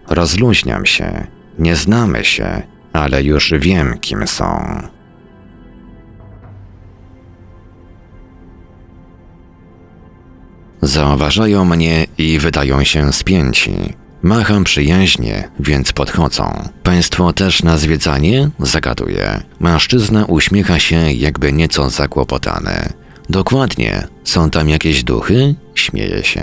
[0.09, 1.27] Rozluźniam się,
[1.59, 4.63] nie znamy się, ale już wiem, kim są.
[10.83, 13.73] Zauważają mnie i wydają się spięci.
[14.23, 16.69] Macham przyjaźnie, więc podchodzą.
[16.83, 18.51] Państwo też na zwiedzanie?
[18.59, 19.41] Zagaduje.
[19.61, 22.93] Mężczyzna uśmiecha się, jakby nieco zakłopotany.
[23.29, 24.07] Dokładnie.
[24.25, 25.55] Są tam jakieś duchy?
[25.75, 26.43] Śmieje się.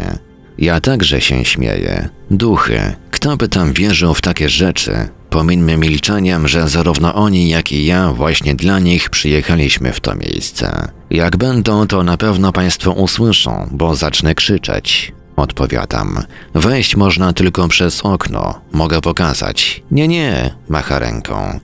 [0.57, 2.09] Ja także się śmieję.
[2.31, 2.95] Duchy.
[3.12, 5.09] Kto by tam wierzył w takie rzeczy?
[5.29, 10.87] Pomińmy milczeniem, że zarówno oni, jak i ja właśnie dla nich przyjechaliśmy w to miejsce.
[11.09, 15.11] Jak będą, to na pewno Państwo usłyszą, bo zacznę krzyczeć.
[15.35, 16.23] Odpowiadam.
[16.55, 18.61] Wejść można tylko przez okno.
[18.71, 19.83] Mogę pokazać.
[19.91, 21.59] Nie, nie, macha ręką.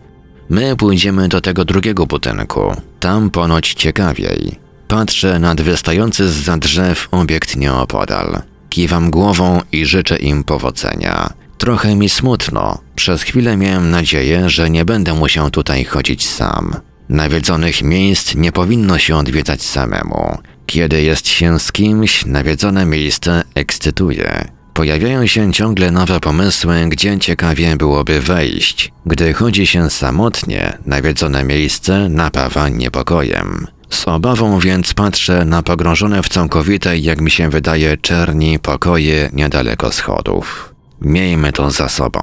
[0.50, 2.62] My pójdziemy do tego drugiego budynku.
[3.00, 4.60] Tam ponoć ciekawiej.
[4.88, 8.42] Patrzę nad wystający z za drzew obiekt nieopodal.
[8.70, 11.34] Kiwam głową i życzę im powodzenia.
[11.58, 12.80] Trochę mi smutno.
[12.96, 16.76] Przez chwilę miałem nadzieję, że nie będę musiał tutaj chodzić sam.
[17.10, 20.38] Nawiedzonych miejsc nie powinno się odwiedzać samemu.
[20.66, 24.48] Kiedy jest się z kimś, nawiedzone miejsce ekscytuje.
[24.74, 28.92] Pojawiają się ciągle nowe pomysły, gdzie ciekawie byłoby wejść.
[29.06, 33.68] Gdy chodzi się samotnie, nawiedzone miejsce napawa niepokojem.
[33.90, 39.92] Z obawą więc patrzę na pogrążone w całkowitej, jak mi się wydaje, czerni pokoje niedaleko
[39.92, 40.75] schodów.
[41.06, 42.20] Miejmy to za sobą.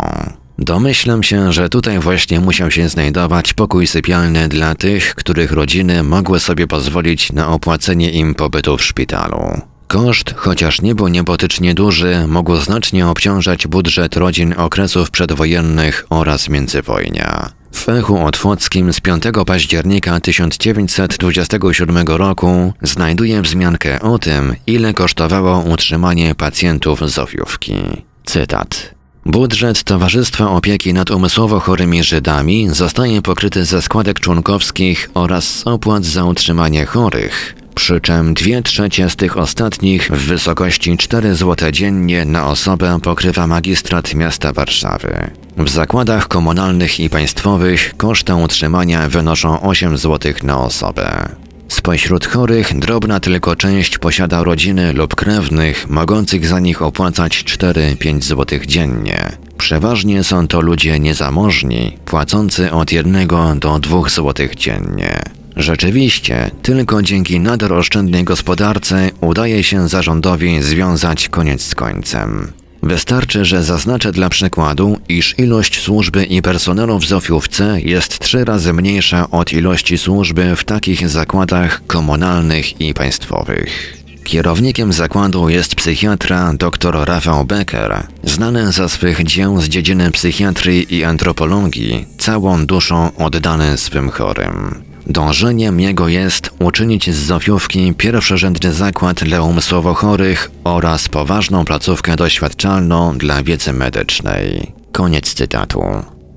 [0.58, 6.40] Domyślam się, że tutaj właśnie musiał się znajdować pokój sypialny dla tych, których rodziny mogły
[6.40, 9.60] sobie pozwolić na opłacenie im pobytu w szpitalu.
[9.88, 17.50] Koszt, chociaż nie był niebotycznie duży, mógł znacznie obciążać budżet rodzin okresów przedwojennych oraz międzywojnia.
[17.72, 26.34] W echu otwockim z 5 października 1927 roku znajduję wzmiankę o tym, ile kosztowało utrzymanie
[26.34, 28.11] pacjentów Zofiówki.
[28.24, 28.94] Cytat.
[29.26, 36.24] Budżet Towarzystwa Opieki nad Umysłowo Chorymi Żydami zostaje pokryty ze składek członkowskich oraz opłat za
[36.24, 42.46] utrzymanie chorych, przy czym dwie trzecie z tych ostatnich w wysokości 4 zł dziennie na
[42.46, 45.30] osobę pokrywa magistrat miasta Warszawy.
[45.56, 51.28] W zakładach komunalnych i państwowych koszty utrzymania wynoszą 8 zł na osobę.
[51.72, 58.58] Spośród chorych drobna tylko część posiada rodziny lub krewnych mogących za nich opłacać 4-5 zł
[58.66, 59.32] dziennie.
[59.58, 65.22] Przeważnie są to ludzie niezamożni, płacący od 1 do 2 zł dziennie.
[65.56, 72.52] Rzeczywiście, tylko dzięki nader oszczędnej gospodarce udaje się zarządowi związać koniec z końcem.
[72.82, 78.72] Wystarczy, że zaznaczę dla przykładu, iż ilość służby i personelu w Zofiówce jest trzy razy
[78.72, 84.02] mniejsza od ilości służby w takich zakładach komunalnych i państwowych.
[84.24, 91.04] Kierownikiem zakładu jest psychiatra dr Rafał Becker, znany za swych dzieł z dziedziny psychiatrii i
[91.04, 94.91] antropologii, całą duszą oddany swym chorym.
[95.06, 103.18] Dążeniem jego jest uczynić z Zofiówki pierwszorzędny zakład dla umysłowo chorych oraz poważną placówkę doświadczalną
[103.18, 104.72] dla wiedzy medycznej.
[104.92, 105.82] Koniec cytatu.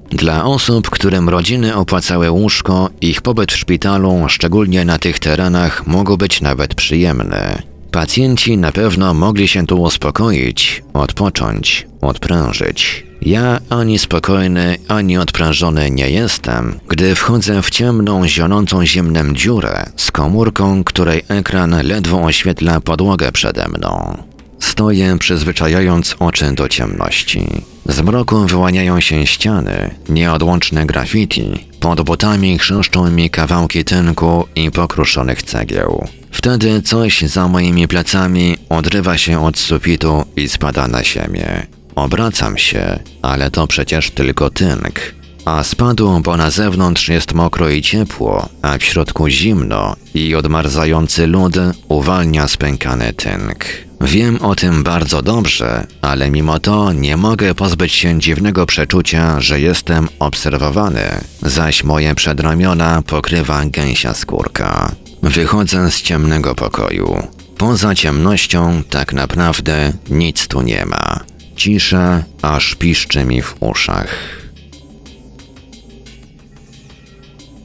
[0.10, 6.18] Dla osób, którym rodziny opłacały łóżko, ich pobyt w szpitalu, szczególnie na tych terenach, mógł
[6.18, 7.62] być nawet przyjemny.
[7.92, 13.06] Pacjenci na pewno mogli się tu uspokoić, odpocząć, odprężyć.
[13.22, 20.12] Ja ani spokojny, ani odprężony nie jestem, gdy wchodzę w ciemną, zionącą zimnem dziurę z
[20.12, 24.18] komórką, której ekran ledwo oświetla podłogę przede mną.
[24.60, 27.48] Stoję, przyzwyczajając oczy do ciemności.
[27.86, 31.66] Z mroku wyłaniają się ściany, nieodłączne graffiti.
[31.80, 36.08] Pod butami chrzęszczą mi kawałki tynku i pokruszonych cegieł.
[36.32, 41.68] Wtedy coś za moimi plecami odrywa się od sufitu i spada na ziemię.
[41.96, 45.00] Obracam się, ale to przecież tylko tynk.
[45.46, 51.28] A spadł, bo na zewnątrz jest mokro i ciepło, a w środku zimno i odmarzający
[51.28, 51.56] lód
[51.88, 53.66] uwalnia spękany tynk.
[54.02, 59.60] Wiem o tym bardzo dobrze, ale mimo to nie mogę pozbyć się dziwnego przeczucia, że
[59.62, 64.92] jestem obserwowany, zaś moje przedramiona pokrywa gęsia skórka.
[65.24, 67.28] Wychodzę z ciemnego pokoju.
[67.58, 71.20] Poza ciemnością tak naprawdę nic tu nie ma.
[71.56, 74.42] Cisza aż piszczy mi w uszach.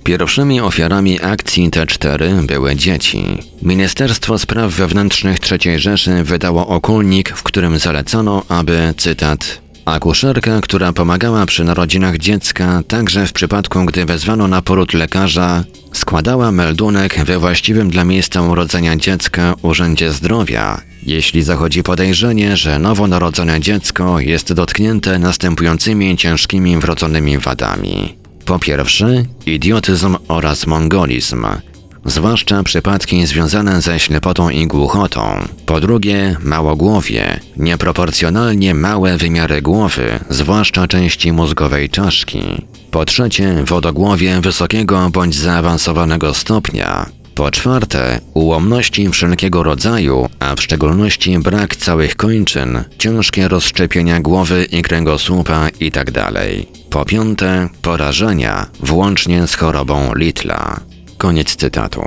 [0.04, 3.24] Pierwszymi ofiarami akcji T4 były dzieci.
[3.62, 9.60] Ministerstwo Spraw Wewnętrznych III Rzeszy wydało okulnik, w którym zalecano, aby, cytat,
[9.90, 16.52] Akuszerka, która pomagała przy narodzinach dziecka, także w przypadku, gdy wezwano na poród lekarza, składała
[16.52, 24.20] meldunek we właściwym dla miejsca urodzenia dziecka Urzędzie Zdrowia, jeśli zachodzi podejrzenie, że nowonarodzone dziecko
[24.20, 28.16] jest dotknięte następującymi ciężkimi wrodzonymi wadami.
[28.44, 31.46] Po pierwsze, idiotyzm oraz mongolizm,
[32.04, 35.48] zwłaszcza przypadki związane ze ślepotą i głuchotą.
[35.66, 42.66] Po drugie, małogłowie, nieproporcjonalnie małe wymiary głowy, zwłaszcza części mózgowej czaszki.
[42.90, 47.06] Po trzecie, wodogłowie wysokiego bądź zaawansowanego stopnia.
[47.34, 54.82] Po czwarte, ułomności wszelkiego rodzaju, a w szczególności brak całych kończyn, ciężkie rozszczepienia głowy i
[54.82, 56.32] kręgosłupa itd.
[56.90, 60.80] Po piąte, porażenia, włącznie z chorobą Littla.
[61.20, 62.02] Koniec cytatu.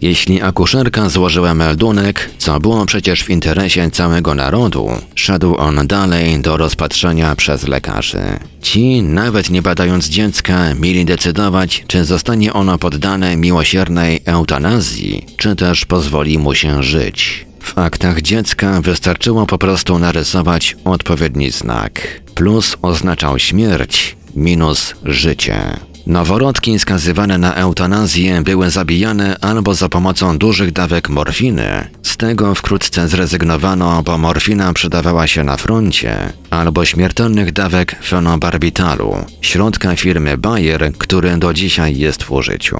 [0.00, 6.56] Jeśli akuszerka złożyła meldunek, co było przecież w interesie całego narodu, szedł on dalej do
[6.56, 8.22] rozpatrzenia przez lekarzy.
[8.62, 15.84] Ci, nawet nie badając dziecka, mieli decydować, czy zostanie ono poddane miłosiernej eutanazji, czy też
[15.84, 17.46] pozwoli mu się żyć.
[17.62, 22.20] W aktach dziecka wystarczyło po prostu narysować odpowiedni znak.
[22.34, 25.89] Plus oznaczał śmierć, minus życie.
[26.06, 31.90] Noworodki skazywane na eutanazję były zabijane albo za pomocą dużych dawek morfiny.
[32.02, 39.96] Z tego wkrótce zrezygnowano, bo morfina przydawała się na froncie, albo śmiertelnych dawek fenobarbitalu, środka
[39.96, 42.78] firmy Bayer, który do dzisiaj jest w użyciu.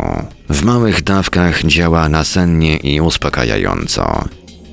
[0.51, 4.25] W małych dawkach działa nasennie i uspokajająco.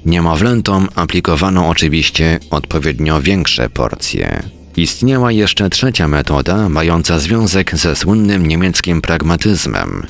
[0.05, 4.56] Niemowlętom aplikowano oczywiście odpowiednio większe porcje.
[4.77, 10.07] Istniała jeszcze trzecia metoda, mająca związek ze słynnym niemieckim pragmatyzmem.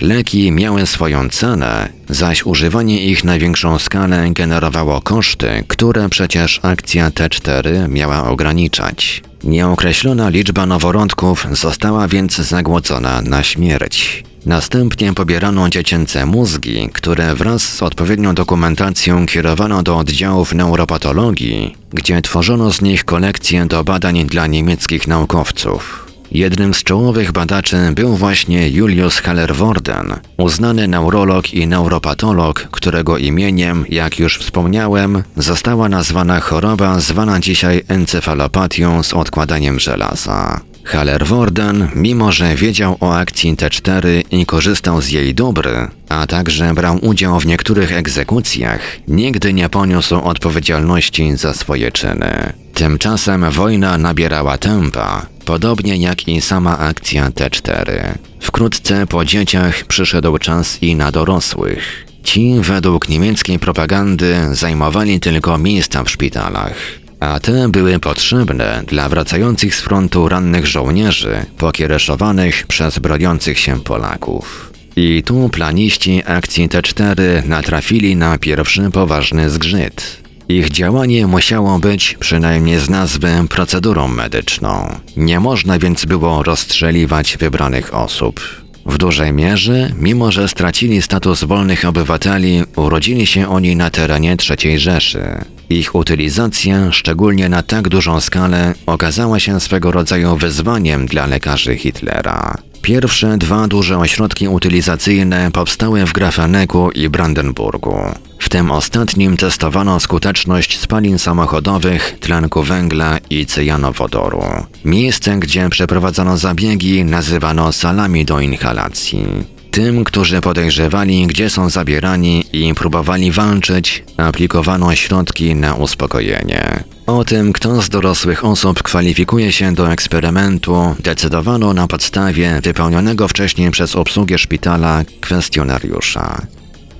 [0.00, 7.10] Leki miały swoją cenę, zaś używanie ich na większą skalę generowało koszty, które przecież akcja
[7.10, 9.22] T4 miała ograniczać.
[9.44, 14.24] Nieokreślona liczba noworodków została więc zagłodzona na śmierć.
[14.46, 22.72] Następnie pobierano dziecięce mózgi, które wraz z odpowiednią dokumentacją kierowano do oddziałów neuropatologii, gdzie tworzono
[22.72, 26.06] z nich kolekcje do badań dla niemieckich naukowców.
[26.32, 34.18] Jednym z czołowych badaczy był właśnie Julius Haller-Worden, uznany neurolog i neuropatolog, którego imieniem, jak
[34.18, 40.69] już wspomniałem, została nazwana choroba zwana dzisiaj encefalopatią z odkładaniem żelaza.
[40.84, 45.68] Haller-Worden, mimo że wiedział o akcji T4 i korzystał z jej dóbr,
[46.08, 52.52] a także brał udział w niektórych egzekucjach, nigdy nie poniósł odpowiedzialności za swoje czyny.
[52.74, 58.14] Tymczasem wojna nabierała tempa, podobnie jak i sama akcja T4.
[58.40, 62.06] Wkrótce po dzieciach przyszedł czas i na dorosłych.
[62.24, 66.74] Ci według niemieckiej propagandy zajmowali tylko miejsca w szpitalach
[67.20, 74.72] a te były potrzebne dla wracających z frontu rannych żołnierzy, pokiereszowanych przez broniących się Polaków.
[74.96, 80.20] I tu planiści akcji T4 natrafili na pierwszy poważny zgrzyt.
[80.48, 85.00] Ich działanie musiało być, przynajmniej z nazwy, procedurą medyczną.
[85.16, 88.40] Nie można więc było rozstrzeliwać wybranych osób.
[88.86, 94.78] W dużej mierze, mimo że stracili status wolnych obywateli, urodzili się oni na terenie III
[94.78, 95.44] Rzeszy.
[95.72, 102.54] Ich utylizacja, szczególnie na tak dużą skalę, okazała się swego rodzaju wyzwaniem dla lekarzy Hitlera.
[102.82, 107.96] Pierwsze dwa duże ośrodki utylizacyjne powstały w Grafeneku i Brandenburgu.
[108.38, 114.42] W tym ostatnim testowano skuteczność spalin samochodowych, tlenku węgla i cyjanowodoru.
[114.84, 119.24] Miejsce, gdzie przeprowadzano zabiegi, nazywano salami do inhalacji.
[119.70, 126.84] Tym, którzy podejrzewali, gdzie są zabierani i próbowali walczyć, aplikowano środki na uspokojenie.
[127.06, 133.70] O tym, kto z dorosłych osób kwalifikuje się do eksperymentu, decydowano na podstawie wypełnionego wcześniej
[133.70, 136.46] przez obsługę szpitala kwestionariusza.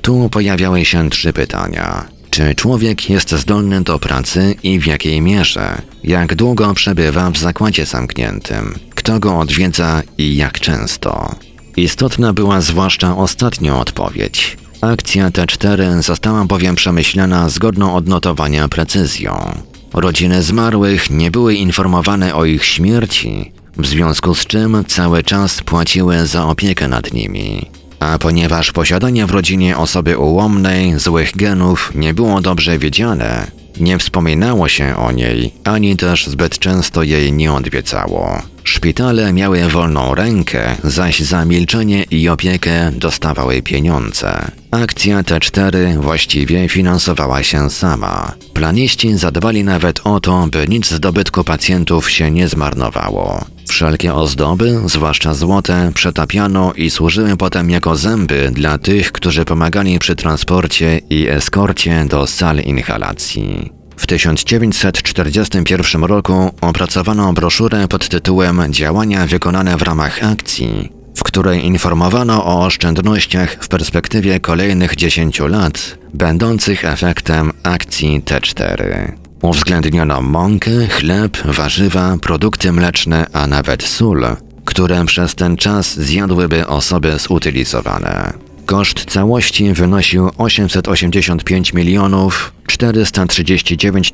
[0.02, 2.08] Tu pojawiały się trzy pytania.
[2.30, 5.82] Czy człowiek jest zdolny do pracy i w jakiej mierze?
[6.04, 8.78] Jak długo przebywa w zakładzie zamkniętym?
[8.94, 11.34] Kto go odwiedza i jak często?
[11.76, 14.56] Istotna była zwłaszcza ostatnia odpowiedź.
[14.80, 19.54] Akcja T4 została bowiem przemyślana zgodną odnotowania precyzją.
[19.94, 26.26] Rodziny zmarłych nie były informowane o ich śmierci, w związku z czym cały czas płaciły
[26.26, 27.66] za opiekę nad nimi.
[28.00, 34.68] A ponieważ posiadanie w rodzinie osoby ułomnej, złych genów nie było dobrze wiedziane, nie wspominało
[34.68, 38.42] się o niej, ani też zbyt często jej nie odwiedzało.
[38.64, 44.50] Szpitale miały wolną rękę, zaś za milczenie i opiekę dostawały pieniądze.
[44.70, 48.34] Akcja T4 właściwie finansowała się sama.
[48.54, 53.44] Planiści zadbali nawet o to, by nic z dobytku pacjentów się nie zmarnowało.
[53.70, 60.16] Wszelkie ozdoby, zwłaszcza złote, przetapiano i służyły potem jako zęby dla tych, którzy pomagali przy
[60.16, 63.72] transporcie i eskorcie do sal inhalacji.
[63.96, 72.44] W 1941 roku opracowano broszurę pod tytułem Działania wykonane w ramach akcji, w której informowano
[72.44, 79.29] o oszczędnościach w perspektywie kolejnych 10 lat, będących efektem akcji T4.
[79.42, 84.26] Uwzględniono mąkę, chleb, warzywa, produkty mleczne, a nawet sól,
[84.64, 88.32] które przez ten czas zjadłyby osoby zutylizowane.
[88.66, 94.12] Koszt całości wynosił 885 milionów 439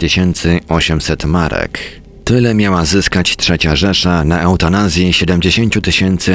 [0.69, 1.79] 800 marek.
[2.25, 5.75] Tyle miała zyskać trzecia Rzesza na eutanazji 70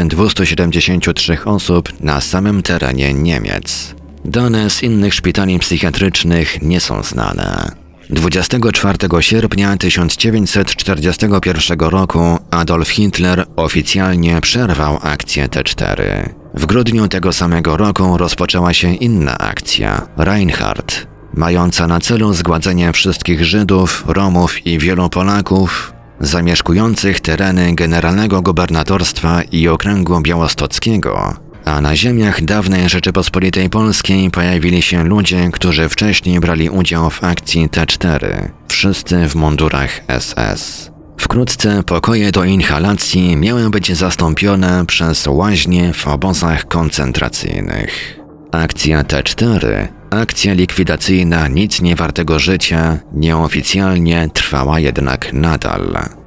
[0.07, 3.95] 273 osób na samym terenie Niemiec.
[4.25, 7.80] Dane z innych szpitali psychiatrycznych nie są znane.
[8.11, 16.29] 24 sierpnia 1941 roku Adolf Hitler oficjalnie przerwał akcję T4.
[16.53, 23.45] W grudniu tego samego roku rozpoczęła się inna akcja Reinhardt, mająca na celu zgładzenie wszystkich
[23.45, 32.41] Żydów, Romów i wielu Polaków zamieszkujących tereny Generalnego Gubernatorstwa i Okręgu Białostockiego a na ziemiach
[32.41, 39.35] dawnej Rzeczypospolitej Polskiej pojawili się ludzie, którzy wcześniej brali udział w akcji T4, wszyscy w
[39.35, 40.91] mundurach SS.
[41.17, 48.19] Wkrótce pokoje do inhalacji miały być zastąpione przez łaźnie w obozach koncentracyjnych.
[48.51, 56.20] Akcja T4, akcja likwidacyjna nic nie wartego życia, nieoficjalnie trwała jednak nadal.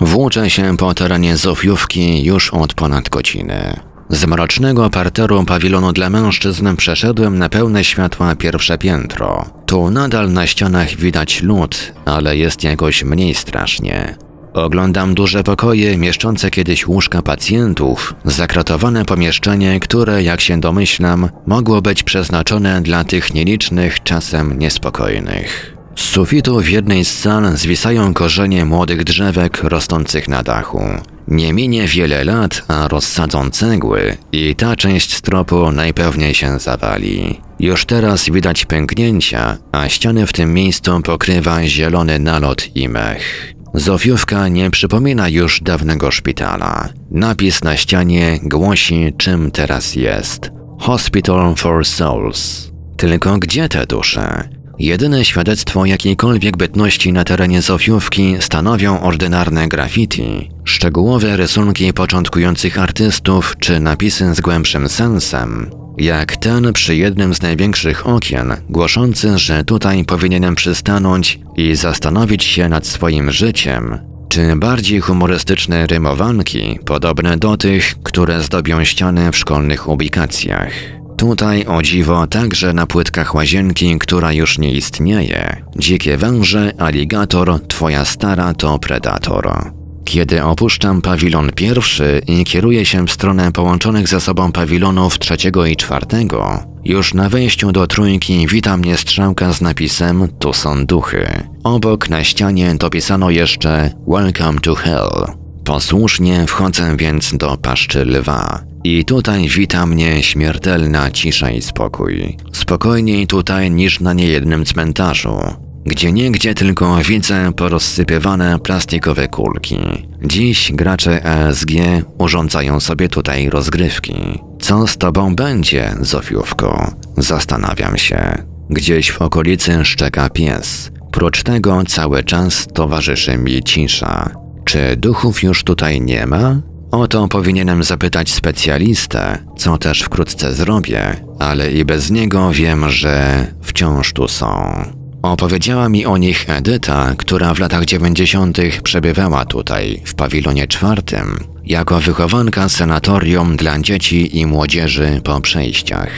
[0.00, 3.80] Włóczę się po terenie Zofiówki już od ponad godziny.
[4.08, 9.44] Z mrocznego parteru pawilonu dla mężczyzn przeszedłem na pełne światła pierwsze piętro.
[9.66, 14.16] Tu nadal na ścianach widać lód, ale jest jakoś mniej strasznie.
[14.54, 22.02] Oglądam duże pokoje mieszczące kiedyś łóżka pacjentów, zakratowane pomieszczenie, które, jak się domyślam, mogło być
[22.02, 25.77] przeznaczone dla tych nielicznych, czasem niespokojnych.
[25.98, 30.82] Z sufitu w jednej z sal zwisają korzenie młodych drzewek rosnących na dachu.
[31.28, 37.40] Nie minie wiele lat, a rozsadzą cegły i ta część stropu najpewniej się zawali.
[37.60, 43.54] Już teraz widać pęknięcia, a ściany w tym miejscu pokrywa zielony nalot i mech.
[43.74, 46.88] Zofiówka nie przypomina już dawnego szpitala.
[47.10, 50.50] Napis na ścianie głosi, czym teraz jest.
[50.80, 52.70] Hospital for Souls.
[52.96, 54.57] Tylko gdzie te dusze?
[54.78, 63.80] Jedyne świadectwo jakiejkolwiek bytności na terenie Zofiówki stanowią ordynarne graffiti, szczegółowe rysunki początkujących artystów czy
[63.80, 70.54] napisy z głębszym sensem, jak ten przy jednym z największych okien, głoszący, że tutaj powinienem
[70.54, 73.98] przystanąć i zastanowić się nad swoim życiem,
[74.28, 80.97] czy bardziej humorystyczne rymowanki, podobne do tych, które zdobią ściany w szkolnych ubikacjach.
[81.18, 85.62] Tutaj o dziwo także na płytkach łazienki, która już nie istnieje.
[85.76, 89.72] Dzikie węże, aligator, twoja stara to predator.
[90.04, 95.76] Kiedy opuszczam pawilon pierwszy i kieruję się w stronę połączonych ze sobą pawilonów trzeciego i
[95.76, 101.26] czwartego, już na wejściu do trójki wita mnie strzałka z napisem Tu są duchy.
[101.64, 105.26] Obok na ścianie dopisano jeszcze Welcome to Hell.
[105.64, 108.68] Posłusznie wchodzę więc do paszczy lwa.
[108.88, 112.36] I tutaj wita mnie śmiertelna cisza i spokój.
[112.52, 115.38] Spokojniej tutaj niż na niejednym cmentarzu.
[115.86, 119.78] Gdzie niegdzie tylko widzę porozsypywane plastikowe kulki.
[120.24, 121.70] Dziś gracze ESG
[122.18, 124.14] urządzają sobie tutaj rozgrywki.
[124.60, 126.92] Co z tobą będzie, Zofiówko?
[127.16, 128.42] Zastanawiam się.
[128.70, 130.90] Gdzieś w okolicy szczeka pies.
[131.12, 134.30] Prócz tego cały czas towarzyszy mi cisza.
[134.64, 136.60] Czy duchów już tutaj nie ma?
[136.90, 143.46] O to powinienem zapytać specjalistę, co też wkrótce zrobię, ale i bez niego wiem, że
[143.62, 144.82] wciąż tu są.
[145.22, 148.58] Opowiedziała mi o nich Edyta, która w latach 90.
[148.82, 156.10] przebywała tutaj, w pawilonie czwartym, jako wychowanka senatorium dla dzieci i młodzieży po przejściach.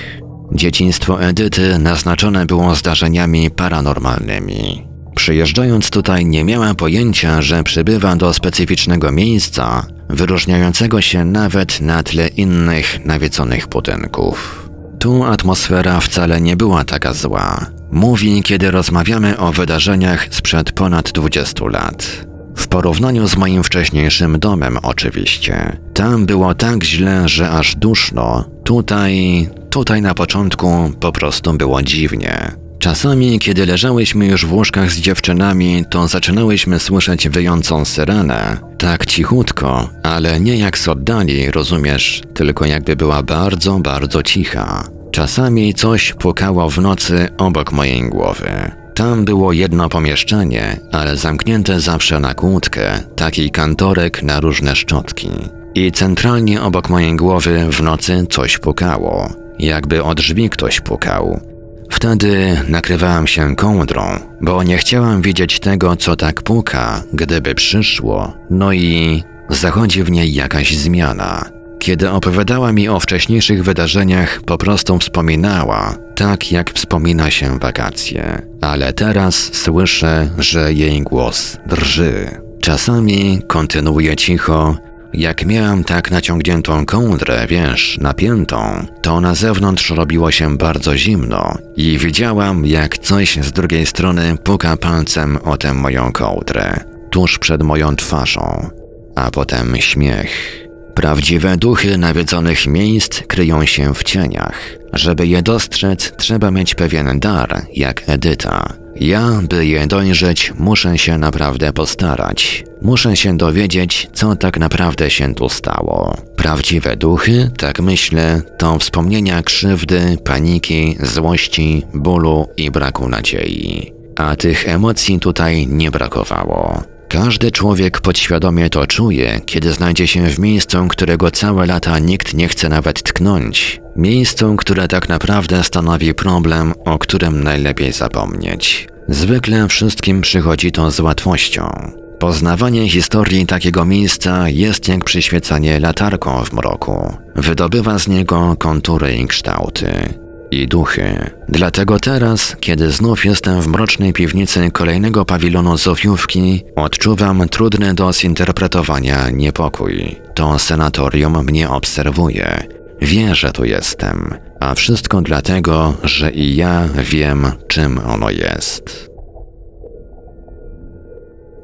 [0.52, 4.89] Dzieciństwo Edyty naznaczone było zdarzeniami paranormalnymi.
[5.20, 12.28] Przyjeżdżając tutaj nie miała pojęcia, że przybywa do specyficznego miejsca, wyróżniającego się nawet na tle
[12.28, 14.68] innych nawiedzonych budynków.
[14.98, 17.66] Tu atmosfera wcale nie była taka zła.
[17.90, 22.26] Mówi, kiedy rozmawiamy o wydarzeniach sprzed ponad 20 lat.
[22.56, 25.76] W porównaniu z moim wcześniejszym domem, oczywiście.
[25.94, 28.44] Tam było tak źle, że aż duszno.
[28.64, 32.59] Tutaj, tutaj na początku po prostu było dziwnie.
[32.81, 38.57] Czasami, kiedy leżałyśmy już w łóżkach z dziewczynami, to zaczynałyśmy słyszeć wyjącą syrenę.
[38.78, 44.85] Tak cichutko, ale nie jak z oddali, rozumiesz, tylko jakby była bardzo, bardzo cicha.
[45.11, 48.70] Czasami coś pukało w nocy obok mojej głowy.
[48.95, 55.31] Tam było jedno pomieszczenie, ale zamknięte zawsze na kłódkę, taki kantorek na różne szczotki.
[55.74, 61.49] I centralnie obok mojej głowy w nocy coś pukało, jakby od drzwi ktoś pukał.
[61.91, 64.03] Wtedy nakrywałam się kołdrą,
[64.41, 70.34] bo nie chciałam widzieć tego, co tak puka, gdyby przyszło, no i zachodzi w niej
[70.34, 71.51] jakaś zmiana.
[71.78, 78.43] Kiedy opowiadała mi o wcześniejszych wydarzeniach, po prostu wspominała, tak jak wspomina się wakacje.
[78.61, 82.41] Ale teraz słyszę, że jej głos drży.
[82.61, 84.76] Czasami kontynuuje cicho,
[85.12, 91.98] jak miałam tak naciągniętą kołdrę, wiesz, napiętą, to na zewnątrz robiło się bardzo zimno i
[91.98, 96.80] widziałam, jak coś z drugiej strony puka palcem o tę moją kołdrę,
[97.11, 98.70] tuż przed moją twarzą,
[99.14, 100.59] a potem śmiech.
[100.95, 104.80] Prawdziwe duchy nawiedzonych miejsc kryją się w cieniach.
[104.93, 108.80] Żeby je dostrzec, trzeba mieć pewien dar, jak Edyta.
[108.97, 112.64] Ja, by je dojrzeć, muszę się naprawdę postarać.
[112.82, 116.16] Muszę się dowiedzieć, co tak naprawdę się tu stało.
[116.36, 123.93] Prawdziwe duchy, tak myślę, to wspomnienia krzywdy, paniki, złości, bólu i braku nadziei.
[124.16, 126.82] A tych emocji tutaj nie brakowało.
[127.11, 132.48] Każdy człowiek podświadomie to czuje, kiedy znajdzie się w miejscu, którego całe lata nikt nie
[132.48, 133.80] chce nawet tknąć.
[133.96, 138.88] Miejscu, które tak naprawdę stanowi problem, o którym najlepiej zapomnieć.
[139.08, 141.92] Zwykle wszystkim przychodzi to z łatwością.
[142.18, 147.16] Poznawanie historii takiego miejsca jest jak przyświecanie latarką w mroku.
[147.36, 150.14] Wydobywa z niego kontury i kształty
[150.51, 151.30] i duchy.
[151.48, 159.30] Dlatego teraz, kiedy znów jestem w mrocznej piwnicy kolejnego pawilonu Zofiówki, odczuwam trudny do zinterpretowania
[159.30, 160.16] niepokój.
[160.34, 162.64] To senatorium mnie obserwuje.
[163.03, 169.11] Wie, że tu jestem, a wszystko dlatego, że i ja wiem, czym ono jest.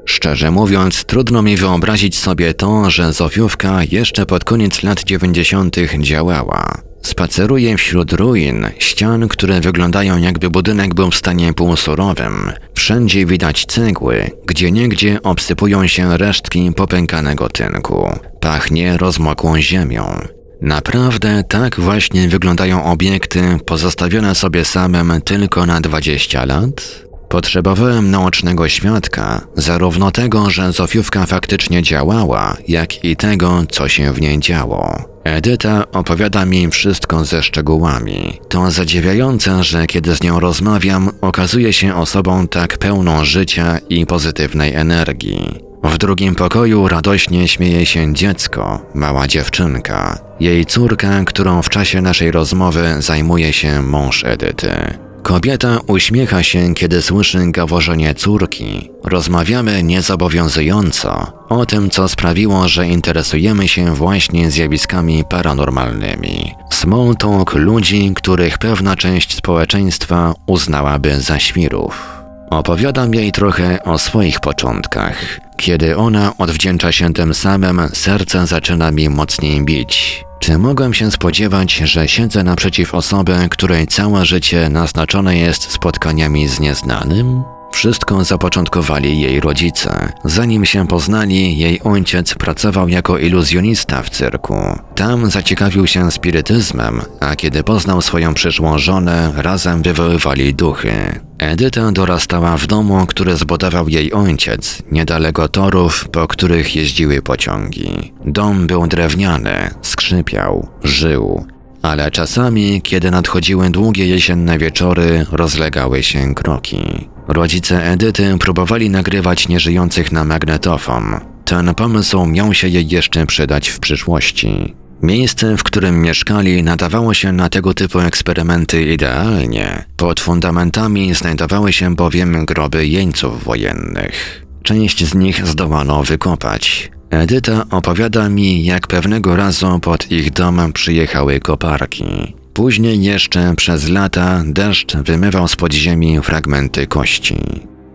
[0.05, 5.77] Szczerze mówiąc, trudno mi wyobrazić sobie to, że Zofiówka jeszcze pod koniec lat 90.
[6.01, 6.83] działała.
[7.07, 12.53] Spaceruję wśród ruin, ścian, które wyglądają jakby budynek był w stanie półsurowym.
[12.75, 18.11] Wszędzie widać cegły, gdzie niegdzie obsypują się resztki popękanego tynku.
[18.41, 20.21] Pachnie rozmokłą ziemią.
[20.61, 27.06] Naprawdę tak właśnie wyglądają obiekty pozostawione sobie samym tylko na 20 lat?
[27.29, 34.21] Potrzebowałem naocznego świadka, zarówno tego, że Zofiówka faktycznie działała, jak i tego, co się w
[34.21, 35.05] niej działo.
[35.25, 38.41] Edyta opowiada mi wszystko ze szczegółami.
[38.49, 44.75] To zadziwiające, że kiedy z nią rozmawiam, okazuje się osobą tak pełną życia i pozytywnej
[44.75, 45.67] energii.
[45.85, 50.19] W drugim pokoju radośnie śmieje się dziecko, mała dziewczynka.
[50.41, 55.06] Jej córka, którą w czasie naszej rozmowy zajmuje się mąż Edyty.
[55.27, 58.91] Kobieta uśmiecha się, kiedy słyszy gaworzenie córki.
[59.05, 66.55] Rozmawiamy niezobowiązująco o tym, co sprawiło, że interesujemy się właśnie zjawiskami paranormalnymi.
[66.73, 72.23] Small talk ludzi, których pewna część społeczeństwa uznałaby za świrów.
[72.51, 75.41] Opowiadam jej trochę o swoich początkach.
[75.57, 80.26] Kiedy ona odwdzięcza się tym samym, serce zaczyna mi mocniej bić.
[80.39, 86.61] Czy mogłem się spodziewać, że siedzę naprzeciw osoby, której całe życie naznaczone jest spotkaniami z
[86.61, 87.56] nieznanym?
[87.73, 90.13] Wszystko zapoczątkowali jej rodzice.
[90.25, 94.57] Zanim się poznali, jej ojciec pracował jako iluzjonista w cyrku.
[94.95, 101.21] Tam zaciekawił się spirytyzmem, a kiedy poznał swoją przyszłą żonę, razem wywoływali duchy.
[101.39, 108.13] Edyta dorastała w domu, który zbudował jej ojciec, niedaleko torów, po których jeździły pociągi.
[108.25, 111.47] Dom był drewniany, skrzypiał, żył,
[111.83, 117.09] ale czasami, kiedy nadchodziły długie jesienne wieczory, rozlegały się kroki.
[117.29, 121.21] Rodzice Edyty próbowali nagrywać nieżyjących na magnetofon.
[121.45, 124.75] Ten pomysł miał się jej jeszcze przydać w przyszłości.
[125.03, 129.85] Miejsce, w którym mieszkali, nadawało się na tego typu eksperymenty idealnie.
[129.97, 134.47] Pod fundamentami znajdowały się bowiem groby jeńców wojennych.
[134.63, 136.91] Część z nich zdołano wykopać.
[137.11, 142.35] Edyta opowiada mi, jak pewnego razu pod ich dom przyjechały koparki.
[142.57, 147.37] Później jeszcze przez lata deszcz wymywał z podziemi fragmenty kości.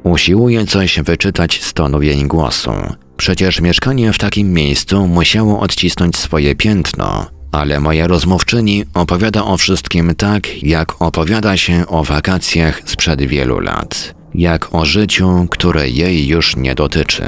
[0.03, 2.71] Usiłuje coś wyczytać z tonu jej głosu.
[3.17, 10.15] Przecież mieszkanie w takim miejscu musiało odcisnąć swoje piętno, ale moja rozmówczyni opowiada o wszystkim
[10.15, 14.15] tak, jak opowiada się o wakacjach sprzed wielu lat.
[14.35, 17.25] Jak o życiu, które jej już nie dotyczy.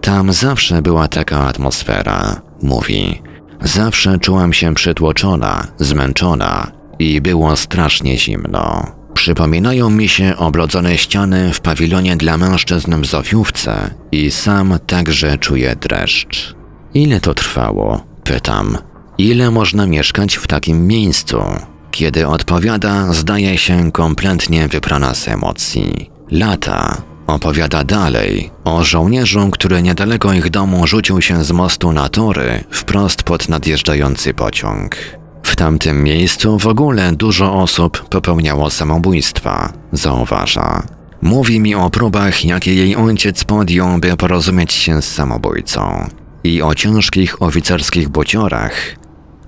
[0.00, 3.29] Tam zawsze była taka atmosfera, mówi.
[3.62, 8.86] Zawsze czułam się przytłoczona, zmęczona i było strasznie zimno.
[9.14, 15.76] Przypominają mi się oblodzone ściany w pawilonie dla mężczyzn w Zofiówce i sam także czuję
[15.80, 16.54] dreszcz.
[16.94, 18.04] Ile to trwało?
[18.24, 18.78] Pytam.
[19.18, 21.42] Ile można mieszkać w takim miejscu?
[21.90, 26.10] Kiedy odpowiada, zdaje się kompletnie wyprana z emocji.
[26.30, 32.64] Lata, Opowiada dalej o żołnierzu, który niedaleko ich domu rzucił się z mostu na tory
[32.70, 34.96] wprost pod nadjeżdżający pociąg.
[35.42, 40.82] W tamtym miejscu w ogóle dużo osób popełniało samobójstwa, zauważa.
[41.22, 46.08] Mówi mi o próbach, jakie jej ojciec podjął, by porozumieć się z samobójcą.
[46.44, 48.72] I o ciężkich oficerskich bociorach,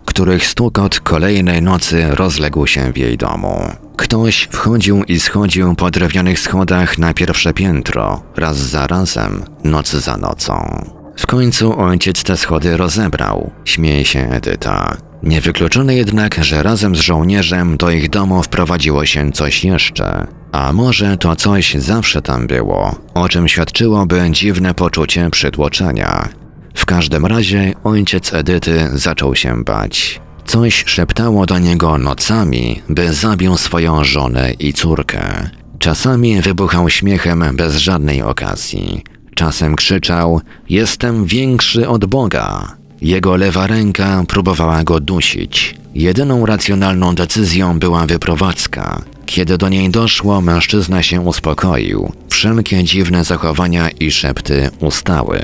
[0.05, 3.71] których stukot kolejnej nocy rozległ się w jej domu.
[3.97, 10.17] Ktoś wchodził i schodził po drewnianych schodach na pierwsze piętro, raz za razem, noc za
[10.17, 10.85] nocą.
[11.17, 14.97] W końcu ojciec te schody rozebrał, śmieje się Edyta.
[15.23, 20.27] Niewykluczone jednak, że razem z żołnierzem do ich domu wprowadziło się coś jeszcze.
[20.53, 26.42] A może to coś zawsze tam było, o czym świadczyłoby dziwne poczucie przytłoczenia.
[26.75, 30.21] W każdym razie ojciec Edyty zaczął się bać.
[30.45, 35.51] Coś szeptało do niego nocami, by zabił swoją żonę i córkę.
[35.79, 39.03] Czasami wybuchał śmiechem bez żadnej okazji.
[39.35, 42.77] Czasem krzyczał: Jestem większy od Boga.
[43.01, 45.75] Jego lewa ręka próbowała go dusić.
[45.95, 49.03] Jedyną racjonalną decyzją była wyprowadzka.
[49.27, 52.13] Kiedy do niej doszło, mężczyzna się uspokoił.
[52.29, 55.41] Wszelkie dziwne zachowania i szepty ustały.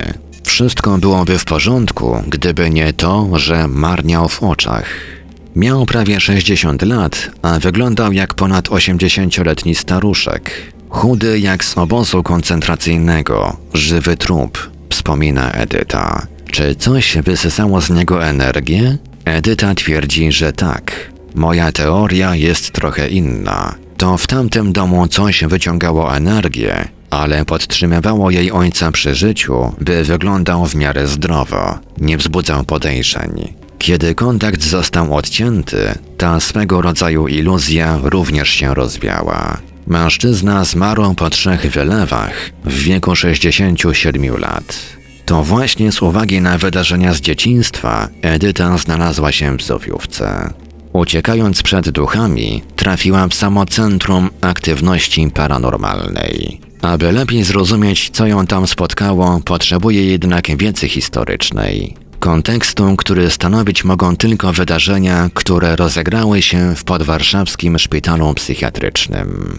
[0.48, 4.84] Wszystko byłoby w porządku, gdyby nie to, że marniał w oczach.
[5.56, 10.72] Miał prawie 60 lat, a wyglądał jak ponad 80-letni staruszek.
[10.88, 16.26] Chudy jak z obozu koncentracyjnego, żywy trup, wspomina Edyta.
[16.50, 18.98] Czy coś wysysało z niego energię?
[19.24, 21.12] Edyta twierdzi, że tak.
[21.34, 23.74] Moja teoria jest trochę inna.
[23.96, 30.66] To w tamtym domu coś wyciągało energię, ale podtrzymywało jej ojca przy życiu, by wyglądał
[30.66, 33.54] w miarę zdrowo, nie wzbudzał podejrzeń.
[33.78, 39.58] Kiedy kontakt został odcięty, ta swego rodzaju iluzja również się rozwiała.
[39.86, 44.98] Mężczyzna zmarł po trzech wylewach w wieku 67 lat.
[45.24, 50.52] To właśnie z uwagi na wydarzenia z dzieciństwa Edyta znalazła się w Zofiówce.
[50.92, 56.67] Uciekając przed duchami, trafiła w samo centrum aktywności paranormalnej.
[56.82, 61.94] Aby lepiej zrozumieć, co ją tam spotkało, potrzebuje jednak wiedzy historycznej.
[62.18, 69.58] Kontekstu, który stanowić mogą tylko wydarzenia, które rozegrały się w podwarszawskim szpitalu psychiatrycznym.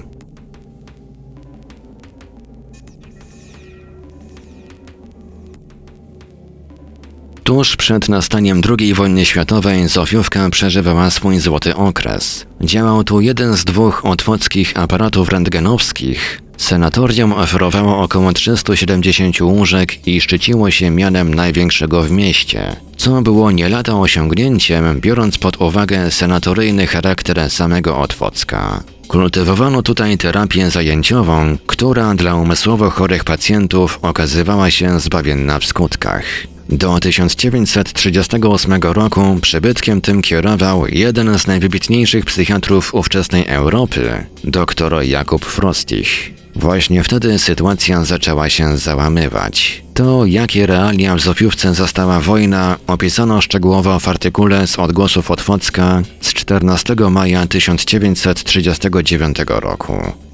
[7.44, 12.46] Tuż przed nastaniem II wojny światowej Zofiówka przeżywała swój złoty okres.
[12.62, 16.42] Działał tu jeden z dwóch otwockich aparatów rentgenowskich.
[16.60, 23.70] Senatorium oferowało około 370 łóżek i szczyciło się mianem największego w mieście, co było nie
[23.70, 28.84] lada osiągnięciem, biorąc pod uwagę senatoryjny charakter samego Otwocka.
[29.08, 36.24] Kultywowano tutaj terapię zajęciową, która dla umysłowo chorych pacjentów okazywała się zbawienna w skutkach.
[36.70, 46.39] Do 1938 roku przybytkiem tym kierował jeden z najwybitniejszych psychiatrów ówczesnej Europy, dr Jakub Frostich.
[46.56, 49.84] Właśnie wtedy sytuacja zaczęła się załamywać.
[49.94, 56.34] To, jakie realia w Zofiówce zastała wojna, opisano szczegółowo w artykule z odgłosów Otwocka z
[56.34, 59.94] 14 maja 1939 roku.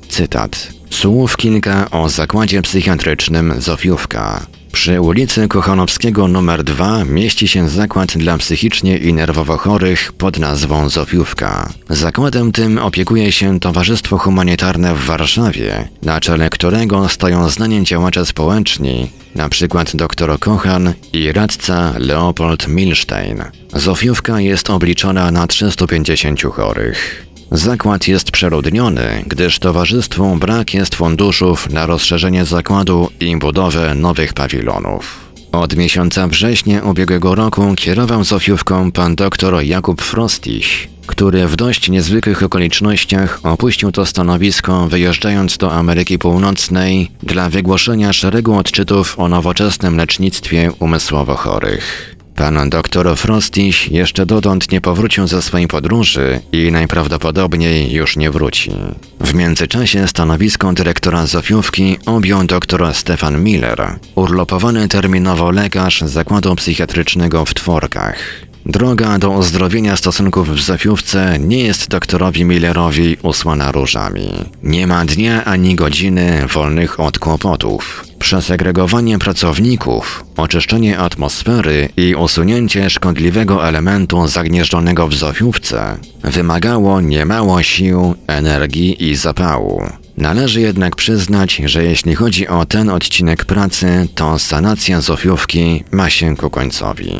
[0.09, 0.67] Cytat.
[0.89, 4.45] Słów kilka o zakładzie psychiatrycznym Zofiówka.
[4.75, 10.89] Przy ulicy Kochanowskiego nr 2 mieści się zakład dla psychicznie i nerwowo chorych pod nazwą
[10.89, 11.69] Zofiówka.
[11.89, 19.09] Zakładem tym opiekuje się Towarzystwo Humanitarne w Warszawie, na czele którego stoją znani działacze społeczni,
[19.35, 19.83] np.
[19.93, 23.43] dr Kochan i radca Leopold Milstein.
[23.73, 27.25] Zofiówka jest obliczona na 350 chorych.
[27.51, 35.25] Zakład jest przeludniony, gdyż towarzystwu brak jest funduszów na rozszerzenie zakładu i budowę nowych pawilonów.
[35.51, 42.43] Od miesiąca września ubiegłego roku kierował Zofiówką pan dr Jakub Frostiś, który w dość niezwykłych
[42.43, 50.71] okolicznościach opuścił to stanowisko wyjeżdżając do Ameryki Północnej dla wygłoszenia szeregu odczytów o nowoczesnym lecznictwie
[50.79, 52.14] umysłowo chorych.
[52.35, 58.71] Pan doktor Frostiś jeszcze dotąd nie powrócił ze swojej podróży i najprawdopodobniej już nie wróci.
[59.19, 67.53] W międzyczasie stanowisko dyrektora Zofiówki objął dr Stefan Miller, urlopowany terminowo lekarz zakładu psychiatrycznego w
[67.53, 68.44] Tworkach.
[68.65, 74.31] Droga do uzdrowienia stosunków w Zofiówce nie jest doktorowi Millerowi usłana różami.
[74.63, 78.05] Nie ma dnia ani godziny wolnych od kłopotów.
[78.19, 89.09] Przesegregowanie pracowników, oczyszczenie atmosfery i usunięcie szkodliwego elementu zagnieżdżonego w Zofiówce wymagało niemało sił, energii
[89.09, 89.83] i zapału.
[90.17, 96.35] Należy jednak przyznać, że jeśli chodzi o ten odcinek pracy, to sanacja Zofiówki ma się
[96.35, 97.11] ku końcowi.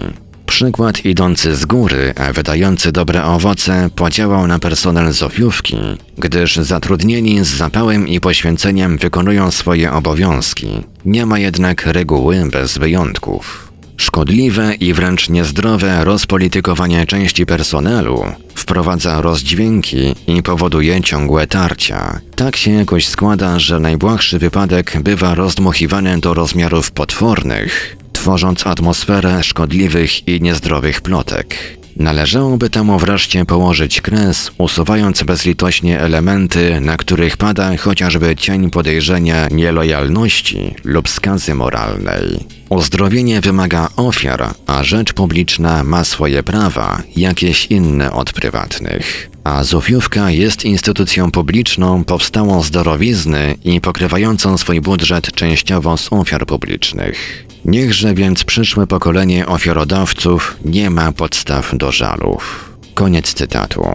[0.56, 5.78] Przykład idący z góry, a wydający dobre owoce podziałał na personel Zofiówki,
[6.18, 10.68] gdyż zatrudnieni z zapałem i poświęceniem wykonują swoje obowiązki.
[11.06, 13.72] Nie ma jednak reguły bez wyjątków.
[13.98, 18.26] Szkodliwe i wręcz niezdrowe rozpolitykowanie części personelu
[18.56, 22.20] wprowadza rozdźwięki i powoduje ciągłe tarcia.
[22.36, 30.28] Tak się jakoś składa, że najbłahszy wypadek bywa rozdmuchiwany do rozmiarów potwornych, tworząc atmosferę szkodliwych
[30.28, 31.56] i niezdrowych plotek.
[31.96, 40.76] Należałoby temu wreszcie położyć kres, usuwając bezlitośnie elementy, na których pada chociażby cień podejrzenia nielojalności
[40.84, 42.40] lub skazy moralnej.
[42.70, 49.30] Uzdrowienie wymaga ofiar, a rzecz publiczna ma swoje prawa, jakieś inne od prywatnych.
[49.44, 56.46] A Zofiówka jest instytucją publiczną powstałą z darowizny i pokrywającą swój budżet częściowo z ofiar
[56.46, 57.45] publicznych.
[57.66, 62.74] Niechże więc przyszłe pokolenie ofiarodawców nie ma podstaw do żalów.
[62.94, 63.86] Koniec cytatu.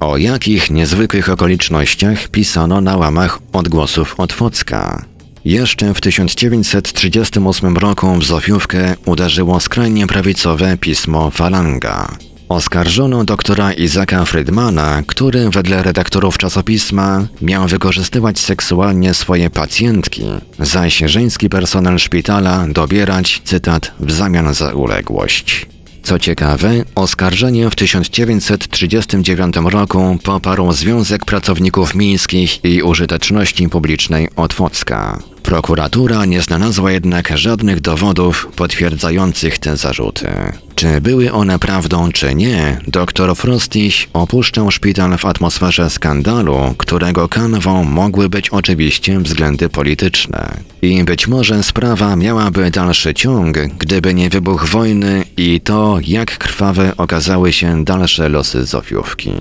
[0.00, 5.04] O jakich niezwykłych okolicznościach pisano na łamach odgłosów Otwocka?
[5.44, 12.08] Jeszcze w 1938 roku w Zofiówkę uderzyło skrajnie prawicowe pismo Falanga.
[12.52, 20.22] Oskarżono doktora Izaka Friedmana, który wedle redaktorów czasopisma miał wykorzystywać seksualnie swoje pacjentki,
[20.58, 25.66] zaś żeński personel szpitala dobierać, cytat, w zamian za uległość.
[26.02, 35.31] Co ciekawe, oskarżenie w 1939 roku poparł Związek Pracowników Miejskich i Użyteczności Publicznej Otwocka.
[35.42, 40.28] Prokuratura nie znalazła jednak żadnych dowodów potwierdzających te zarzuty.
[40.74, 47.84] Czy były one prawdą, czy nie, dr Frostiś opuszczał szpital w atmosferze skandalu, którego kanwą
[47.84, 50.56] mogły być oczywiście względy polityczne.
[50.82, 56.96] I być może sprawa miałaby dalszy ciąg, gdyby nie wybuch wojny i to, jak krwawe
[56.96, 59.32] okazały się dalsze losy Zofiówki.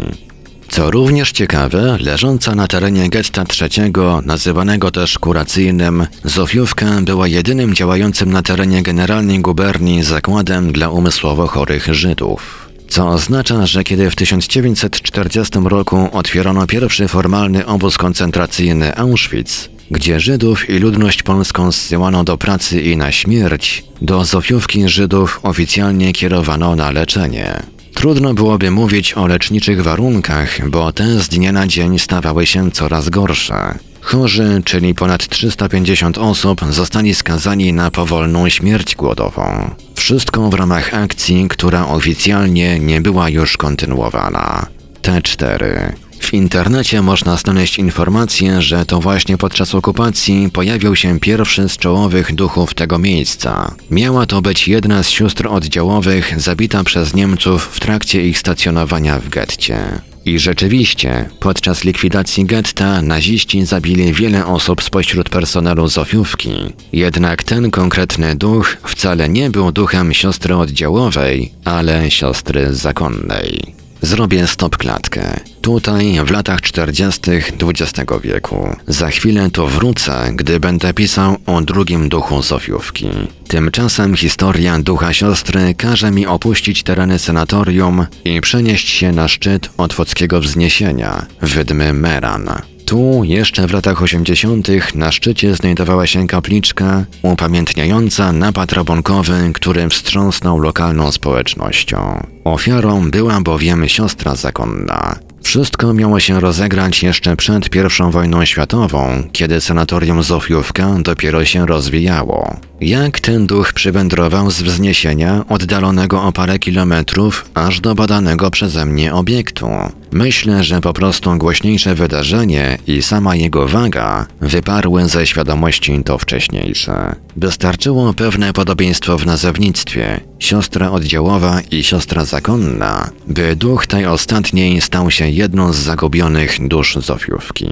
[0.71, 8.31] Co również ciekawe, leżąca na terenie getta trzeciego, nazywanego też kuracyjnym, Zofiówka była jedynym działającym
[8.31, 12.69] na terenie generalnej guberni zakładem dla umysłowo chorych Żydów.
[12.87, 20.69] Co oznacza, że kiedy w 1940 roku otwierano pierwszy formalny obóz koncentracyjny Auschwitz, gdzie Żydów
[20.69, 26.91] i ludność polską zsyłano do pracy i na śmierć, do Zofiówki Żydów oficjalnie kierowano na
[26.91, 27.80] leczenie.
[27.93, 33.09] Trudno byłoby mówić o leczniczych warunkach, bo te z dnia na dzień stawały się coraz
[33.09, 33.77] gorsze.
[34.01, 39.69] Chorzy, czyli ponad 350 osób, zostali skazani na powolną śmierć głodową.
[39.95, 44.65] Wszystko w ramach akcji, która oficjalnie nie była już kontynuowana.
[45.01, 45.91] T4
[46.31, 52.35] w internecie można znaleźć informację, że to właśnie podczas okupacji pojawił się pierwszy z czołowych
[52.35, 53.75] duchów tego miejsca.
[53.89, 59.29] Miała to być jedna z sióstr oddziałowych zabita przez Niemców w trakcie ich stacjonowania w
[59.29, 60.01] getcie.
[60.25, 66.53] I rzeczywiście, podczas likwidacji getta naziści zabili wiele osób spośród personelu Zofiówki.
[66.93, 73.80] Jednak ten konkretny duch wcale nie był duchem siostry oddziałowej, ale siostry zakonnej.
[74.01, 75.39] Zrobię stopklatkę.
[75.61, 77.21] Tutaj, w latach 40.
[77.61, 78.75] XX wieku.
[78.87, 83.09] Za chwilę to wrócę, gdy będę pisał o drugim duchu Sofiówki.
[83.47, 90.41] Tymczasem historia ducha siostry każe mi opuścić tereny senatorium i przenieść się na szczyt Otwockiego
[90.41, 92.49] Wzniesienia, wydmy Meran.
[92.85, 100.59] Tu, jeszcze w latach 80., na szczycie znajdowała się kapliczka upamiętniająca napad rabunkowy, który wstrząsnął
[100.59, 102.27] lokalną społecznością.
[102.43, 105.19] Ofiarą była bowiem siostra zakonna.
[105.41, 112.70] Wszystko miało się rozegrać jeszcze przed I wojną światową, kiedy sanatorium Zofiówka dopiero się rozwijało.
[112.81, 119.13] Jak ten duch przywędrował z wzniesienia oddalonego o parę kilometrów aż do badanego przeze mnie
[119.13, 119.67] obiektu?
[120.11, 127.15] Myślę, że po prostu głośniejsze wydarzenie i sama jego waga wyparły ze świadomości to wcześniejsze.
[127.37, 135.11] Wystarczyło pewne podobieństwo w nazewnictwie, siostra oddziałowa i siostra zakonna, by duch tej ostatniej stał
[135.11, 137.69] się jedną z zagubionych dusz Zofiówki.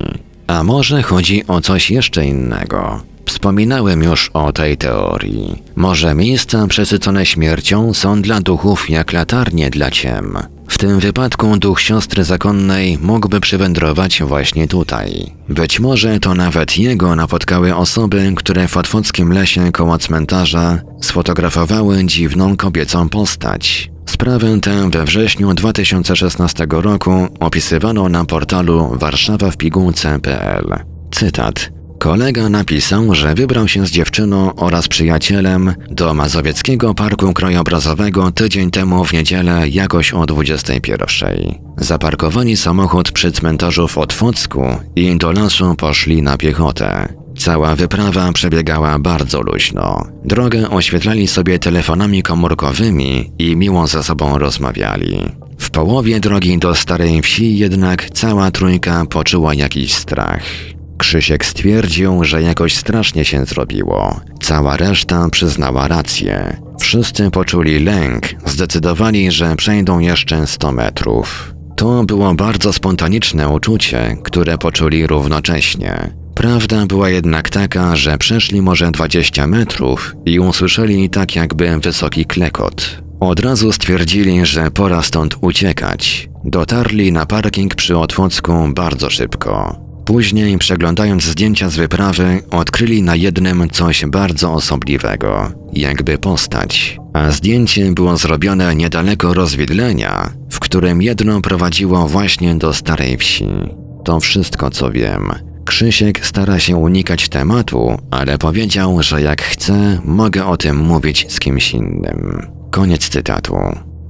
[0.48, 3.09] A może chodzi o coś jeszcze innego?
[3.30, 5.64] Wspominałem już o tej teorii.
[5.76, 10.38] Może miejsca przesycone śmiercią są dla duchów jak latarnie dla ciem.
[10.68, 15.34] W tym wypadku duch siostry zakonnej mógłby przywędrować właśnie tutaj.
[15.50, 22.58] Być może to nawet jego napotkały osoby, które w otwockim lesie koło cmentarza sfotografowały dziwną
[22.58, 23.92] kobiecą postać.
[24.06, 30.80] Sprawę tę we wrześniu 2016 roku opisywano na portalu warszawawpigułce.pl.
[31.12, 31.79] Cytat.
[32.00, 39.06] Kolega napisał, że wybrał się z dziewczyną oraz przyjacielem do Mazowieckiego Parku Krajobrazowego tydzień temu
[39.06, 41.56] w niedzielę jakoś o 21.
[41.78, 47.14] Zaparkowali samochód przy cmentarzu w Otwocku i do lasu poszli na piechotę.
[47.38, 50.08] Cała wyprawa przebiegała bardzo luźno.
[50.26, 55.20] Drogę oświetlali sobie telefonami komórkowymi i miło ze sobą rozmawiali.
[55.58, 60.44] W połowie drogi do Starej Wsi jednak cała trójka poczuła jakiś strach.
[61.00, 64.20] Krzysiek stwierdził, że jakoś strasznie się zrobiło.
[64.44, 66.62] Cała reszta przyznała rację.
[66.80, 71.54] Wszyscy poczuli lęk, zdecydowali, że przejdą jeszcze 100 metrów.
[71.76, 76.14] To było bardzo spontaniczne uczucie, które poczuli równocześnie.
[76.36, 83.02] Prawda była jednak taka, że przeszli może 20 metrów i usłyszeli tak jakby wysoki klekot.
[83.20, 86.30] Od razu stwierdzili, że pora stąd uciekać.
[86.46, 89.89] Dotarli na parking przy Otwocku bardzo szybko.
[90.10, 96.98] Później, przeglądając zdjęcia z wyprawy, odkryli na jednym coś bardzo osobliwego, jakby postać.
[97.14, 103.48] A zdjęcie było zrobione niedaleko rozwidlenia, w którym jedno prowadziło właśnie do starej wsi.
[104.06, 105.32] To wszystko, co wiem.
[105.66, 111.40] Krzysiek stara się unikać tematu, ale powiedział, że jak chce, mogę o tym mówić z
[111.40, 112.48] kimś innym.
[112.72, 113.56] Koniec cytatu.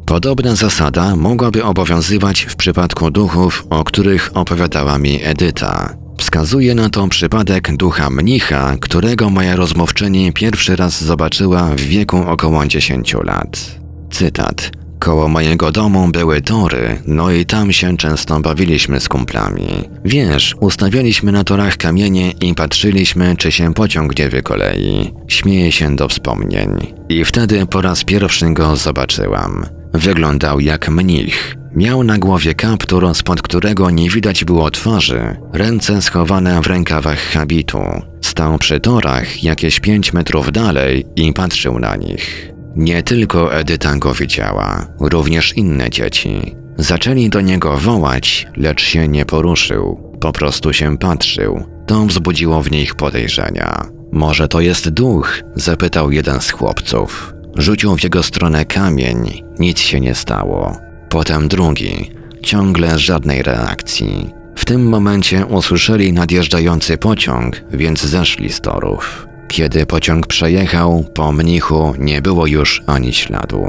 [0.09, 5.95] Podobna zasada mogłaby obowiązywać w przypadku duchów, o których opowiadała mi Edyta.
[6.17, 12.67] Wskazuje na to przypadek ducha mnicha, którego moja rozmówczyni pierwszy raz zobaczyła w wieku około
[12.67, 13.79] 10 lat.
[14.11, 14.71] Cytat.
[14.99, 19.67] Koło mojego domu były tory, no i tam się często bawiliśmy z kumplami.
[20.05, 25.13] Wiesz, ustawialiśmy na torach kamienie i patrzyliśmy, czy się pociąg nie wykolei.
[25.27, 26.93] Śmieje się do wspomnień.
[27.09, 29.78] I wtedy po raz pierwszy go zobaczyłam.
[29.93, 31.55] Wyglądał jak mnich.
[31.75, 37.81] Miał na głowie kaptur, spod którego nie widać było twarzy, ręce schowane w rękawach habitu.
[38.21, 42.51] Stał przy torach jakieś pięć metrów dalej i patrzył na nich.
[42.75, 46.55] Nie tylko Edyta go widziała, również inne dzieci.
[46.77, 50.17] Zaczęli do niego wołać, lecz się nie poruszył.
[50.21, 51.65] Po prostu się patrzył.
[51.87, 53.85] To wzbudziło w nich podejrzenia.
[54.11, 55.41] Może to jest duch?
[55.55, 57.33] zapytał jeden z chłopców.
[57.59, 60.77] Rzucił w jego stronę kamień, nic się nie stało.
[61.09, 62.11] Potem drugi,
[62.43, 64.29] ciągle żadnej reakcji.
[64.55, 69.27] W tym momencie usłyszeli nadjeżdżający pociąg, więc zeszli z torów.
[69.47, 73.67] Kiedy pociąg przejechał, po mnichu nie było już ani śladu.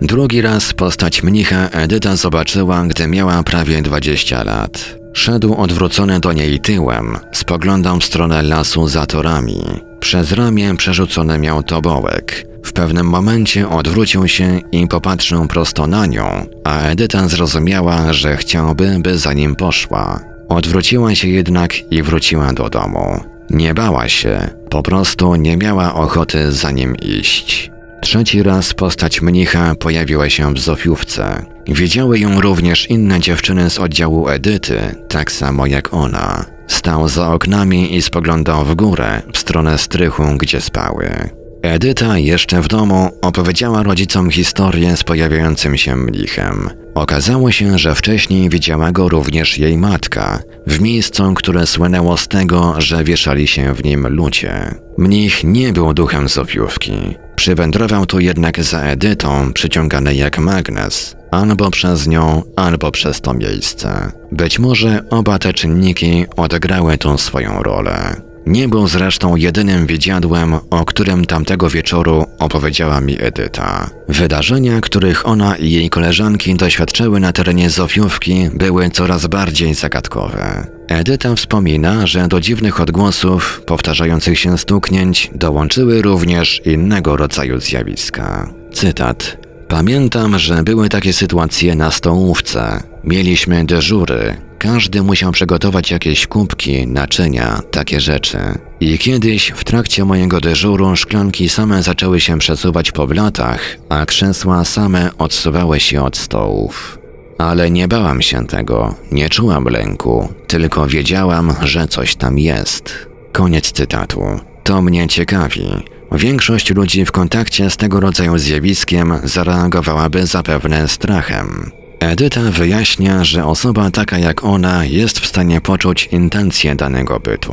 [0.00, 4.98] Drugi raz postać mnicha Edyta zobaczyła, gdy miała prawie 20 lat.
[5.12, 9.62] Szedł odwrócony do niej tyłem, spoglądał w stronę lasu za torami.
[10.00, 12.51] Przez ramię przerzucony miał tobołek.
[12.62, 18.96] W pewnym momencie odwrócił się i popatrzył prosto na nią, a Edyta zrozumiała, że chciałby,
[18.98, 20.20] by za nim poszła.
[20.48, 23.20] Odwróciła się jednak i wróciła do domu.
[23.50, 27.70] Nie bała się, po prostu nie miała ochoty za nim iść.
[28.02, 31.46] Trzeci raz postać mnicha pojawiła się w Zofiówce.
[31.66, 36.44] Widziały ją również inne dziewczyny z oddziału Edyty, tak samo jak ona.
[36.66, 41.30] Stał za oknami i spoglądał w górę, w stronę strychu, gdzie spały.
[41.62, 46.70] Edyta jeszcze w domu opowiedziała rodzicom historię z pojawiającym się mnichem.
[46.94, 52.74] Okazało się, że wcześniej widziała go również jej matka, w miejscu, które słynęło z tego,
[52.78, 54.74] że wieszali się w nim ludzie.
[54.98, 56.92] Mnich nie był duchem Zofiówki.
[57.36, 64.12] Przywędrował tu jednak za Edytą, przyciągany jak magnes, albo przez nią, albo przez to miejsce.
[64.32, 68.31] Być może oba te czynniki odegrały tu swoją rolę.
[68.46, 73.90] Nie był zresztą jedynym widziadłem, o którym tamtego wieczoru opowiedziała mi Edyta.
[74.08, 80.66] Wydarzenia, których ona i jej koleżanki doświadczyły na terenie Zofiówki, były coraz bardziej zagadkowe.
[80.88, 88.50] Edyta wspomina, że do dziwnych odgłosów, powtarzających się stuknięć, dołączyły również innego rodzaju zjawiska.
[88.72, 89.36] Cytat.
[89.68, 92.82] Pamiętam, że były takie sytuacje na stołówce.
[93.04, 98.38] Mieliśmy dyżury, każdy musiał przygotować jakieś kubki, naczynia, takie rzeczy.
[98.80, 104.64] I kiedyś w trakcie mojego dyżuru szklanki same zaczęły się przesuwać po blatach, a krzesła
[104.64, 106.98] same odsuwały się od stołów.
[107.38, 113.08] Ale nie bałam się tego, nie czułam lęku, tylko wiedziałam, że coś tam jest.
[113.32, 114.22] Koniec cytatu.
[114.64, 115.66] To mnie ciekawi.
[116.12, 121.81] Większość ludzi w kontakcie z tego rodzaju zjawiskiem zareagowałaby zapewne strachem.
[122.02, 127.52] Edyta wyjaśnia, że osoba taka jak ona jest w stanie poczuć intencje danego bytu.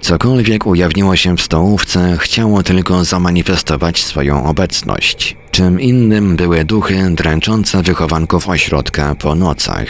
[0.00, 5.36] Cokolwiek ujawniło się w stołówce, chciało tylko zamanifestować swoją obecność.
[5.50, 9.86] Czym innym były duchy dręczące wychowanków ośrodka po nocach.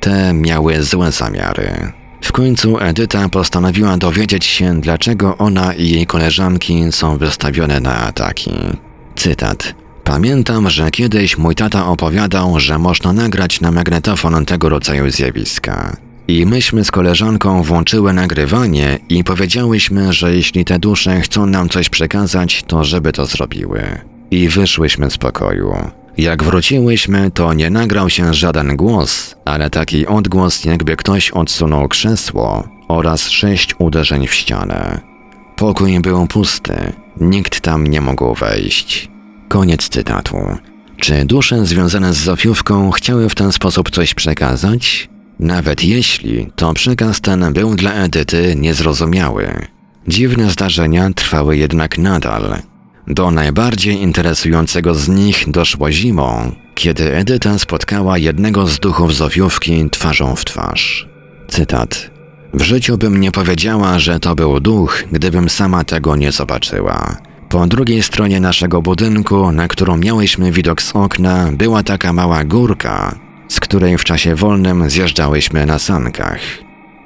[0.00, 1.92] Te miały złe zamiary.
[2.22, 8.52] W końcu Edyta postanowiła dowiedzieć się, dlaczego ona i jej koleżanki są wystawione na ataki.
[9.16, 9.85] Cytat.
[10.06, 15.96] Pamiętam, że kiedyś mój tata opowiadał, że można nagrać na magnetofon tego rodzaju zjawiska.
[16.28, 21.88] I myśmy z koleżanką włączyły nagrywanie i powiedziałyśmy, że jeśli te dusze chcą nam coś
[21.88, 23.82] przekazać, to żeby to zrobiły.
[24.30, 25.74] I wyszłyśmy z pokoju.
[26.18, 32.68] Jak wróciłyśmy, to nie nagrał się żaden głos, ale taki odgłos, jakby ktoś odsunął krzesło
[32.88, 35.00] oraz sześć uderzeń w ścianę.
[35.56, 39.15] Pokój był pusty, nikt tam nie mógł wejść.
[39.48, 40.36] Koniec cytatu.
[40.96, 45.08] Czy dusze związane z Zofiówką chciały w ten sposób coś przekazać?
[45.40, 49.66] Nawet jeśli, to przekaz ten był dla Edyty niezrozumiały.
[50.08, 52.56] Dziwne zdarzenia trwały jednak nadal.
[53.06, 60.36] Do najbardziej interesującego z nich doszło zimą, kiedy Edyta spotkała jednego z duchów Zofiówki twarzą
[60.36, 61.08] w twarz.
[61.48, 62.10] Cytat.
[62.54, 67.16] W życiu bym nie powiedziała, że to był duch, gdybym sama tego nie zobaczyła.
[67.48, 73.14] Po drugiej stronie naszego budynku, na którą miałyśmy widok z okna, była taka mała górka,
[73.48, 76.38] z której w czasie wolnym zjeżdżałyśmy na sankach.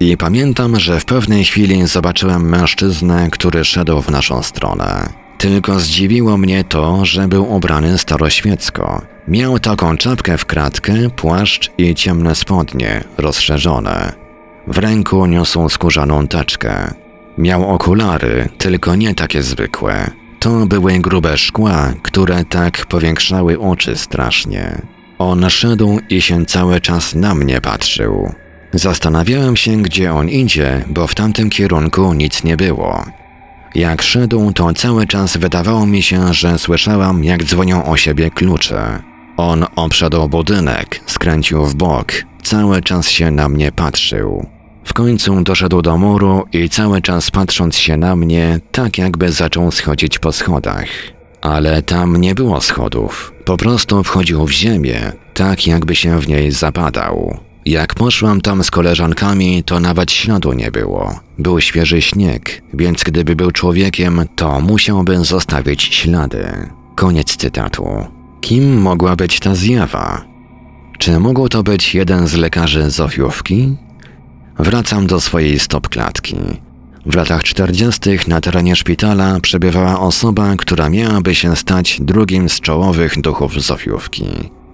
[0.01, 5.09] I pamiętam, że w pewnej chwili zobaczyłem mężczyznę, który szedł w naszą stronę.
[5.38, 9.03] Tylko zdziwiło mnie to, że był ubrany staroświecko.
[9.28, 14.12] Miał taką czapkę w kratkę, płaszcz i ciemne spodnie, rozszerzone.
[14.66, 16.95] W ręku niosł skórzaną taczkę.
[17.38, 20.19] Miał okulary, tylko nie takie zwykłe.
[20.41, 24.82] To były grube szkła, które tak powiększały oczy strasznie.
[25.18, 28.32] On szedł i się cały czas na mnie patrzył.
[28.72, 33.05] Zastanawiałem się, gdzie on idzie, bo w tamtym kierunku nic nie było.
[33.74, 39.03] Jak szedł, to cały czas wydawało mi się, że słyszałam, jak dzwonią o siebie klucze.
[39.36, 42.12] On obszedł budynek, skręcił w bok,
[42.43, 44.59] cały czas się na mnie patrzył.
[44.85, 49.70] W końcu doszedł do muru i cały czas patrząc się na mnie, tak jakby zaczął
[49.70, 50.87] schodzić po schodach.
[51.41, 56.51] Ale tam nie było schodów, po prostu wchodził w ziemię, tak jakby się w niej
[56.51, 57.39] zapadał.
[57.66, 61.20] Jak poszłam tam z koleżankami, to nawet śladu nie było.
[61.39, 66.68] Był świeży śnieg, więc gdyby był człowiekiem, to musiałby zostawić ślady.
[66.95, 68.07] Koniec cytatu.
[68.41, 70.24] Kim mogła być ta zjawa?
[70.99, 73.76] Czy mógł to być jeden z lekarzy Zofiówki?
[74.59, 76.36] Wracam do swojej stopklatki.
[77.07, 78.01] W latach 40.
[78.28, 84.24] na terenie szpitala przebywała osoba, która miałaby się stać drugim z czołowych duchów Zofiówki.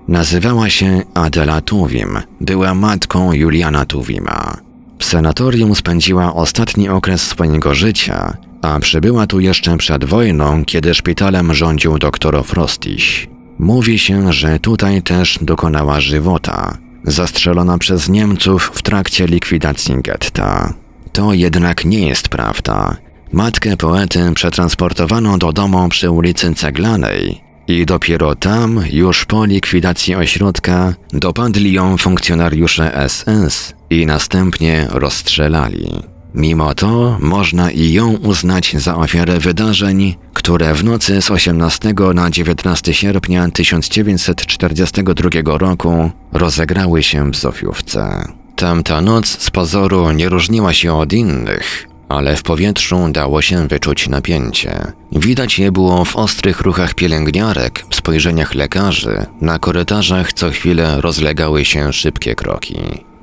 [0.08, 4.56] Nazywała się Adela Tuwim, była matką Juliana Tuwima.
[4.98, 11.54] W senatorium spędziła ostatni okres swojego życia, a przybyła tu jeszcze przed wojną, kiedy szpitalem
[11.54, 13.28] rządził dr Frostiś.
[13.58, 20.74] Mówi się, że tutaj też dokonała żywota, zastrzelona przez Niemców w trakcie likwidacji getta.
[21.12, 22.96] To jednak nie jest prawda.
[23.32, 30.94] Matkę poety przetransportowano do domu przy ulicy Ceglanej, I dopiero tam, już po likwidacji ośrodka,
[31.12, 36.15] dopadli ją funkcjonariusze SS i następnie rozstrzelali.
[36.36, 42.30] Mimo to można i ją uznać za ofiarę wydarzeń, które w nocy z 18 na
[42.30, 48.28] 19 sierpnia 1942 roku rozegrały się w Zofiówce.
[48.56, 54.08] Tamta noc z pozoru nie różniła się od innych, ale w powietrzu dało się wyczuć
[54.08, 54.92] napięcie.
[55.12, 61.64] Widać je było w ostrych ruchach pielęgniarek, w spojrzeniach lekarzy, na korytarzach co chwilę rozlegały
[61.64, 62.76] się szybkie kroki.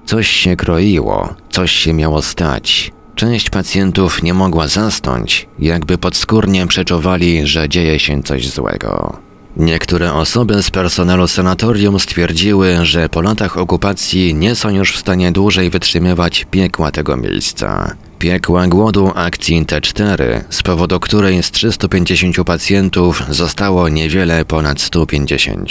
[0.06, 2.92] Coś się kroiło, coś się miało stać.
[3.16, 9.18] Część pacjentów nie mogła zasnąć, jakby podskórnie przeczuwali, że dzieje się coś złego.
[9.58, 15.32] Niektóre osoby z personelu sanatorium stwierdziły, że po latach okupacji nie są już w stanie
[15.32, 17.96] dłużej wytrzymywać piekła tego miejsca.
[18.20, 25.70] Piekła głodu akcji T4, z powodu której z 350 pacjentów zostało niewiele ponad 150.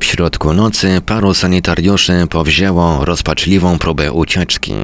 [0.00, 4.74] W środku nocy paru sanitariuszy powzięło rozpaczliwą próbę ucieczki.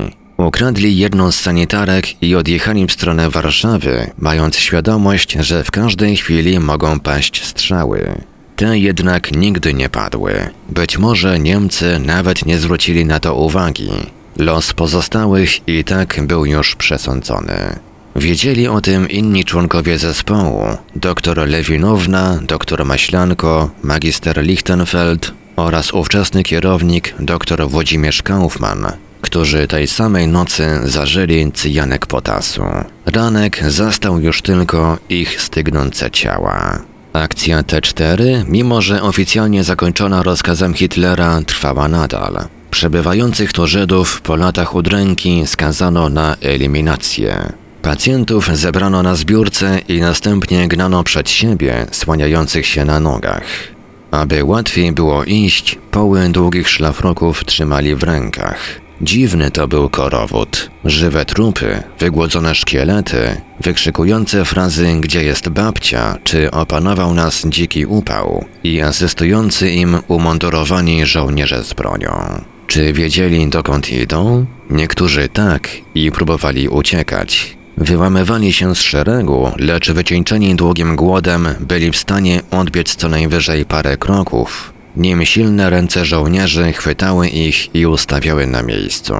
[0.46, 6.58] Ukradli jedną z sanitarek i odjechali w stronę Warszawy, mając świadomość, że w każdej chwili
[6.58, 8.14] mogą paść strzały.
[8.56, 10.50] Te jednak nigdy nie padły.
[10.68, 13.90] Być może Niemcy nawet nie zwrócili na to uwagi.
[14.36, 17.78] Los pozostałych i tak był już przesądzony.
[18.16, 20.62] Wiedzieli o tym inni członkowie zespołu:
[20.96, 28.86] dr Lewinowna, dr Maślanko, magister Lichtenfeld oraz ówczesny kierownik dr Włodzimierz Kaufmann,
[29.20, 32.62] którzy tej samej nocy zażyli cyjanek potasu.
[33.06, 36.78] Ranek zastał już tylko ich stygnące ciała.
[37.12, 42.38] Akcja T4, mimo że oficjalnie zakończona rozkazem Hitlera, trwała nadal.
[42.70, 47.52] Przebywających tu Żydów po latach udręki skazano na eliminację.
[47.82, 53.42] Pacjentów zebrano na zbiórce i następnie gnano przed siebie, słaniających się na nogach.
[54.10, 58.58] Aby łatwiej było iść, poły długich szlafroków trzymali w rękach.
[59.02, 60.70] Dziwny to był korowód.
[60.84, 68.80] Żywe trupy, wygłodzone szkielety, wykrzykujące frazy gdzie jest babcia, czy opanował nas dziki upał i
[68.80, 72.42] asystujący im umundurowani żołnierze z bronią.
[72.66, 74.46] Czy wiedzieli dokąd idą?
[74.70, 77.56] Niektórzy tak i próbowali uciekać.
[77.76, 83.96] Wyłamywali się z szeregu, lecz wycieńczeni długim głodem byli w stanie odbiec co najwyżej parę
[83.96, 89.14] kroków, nim silne ręce żołnierzy chwytały ich i ustawiały na miejscu.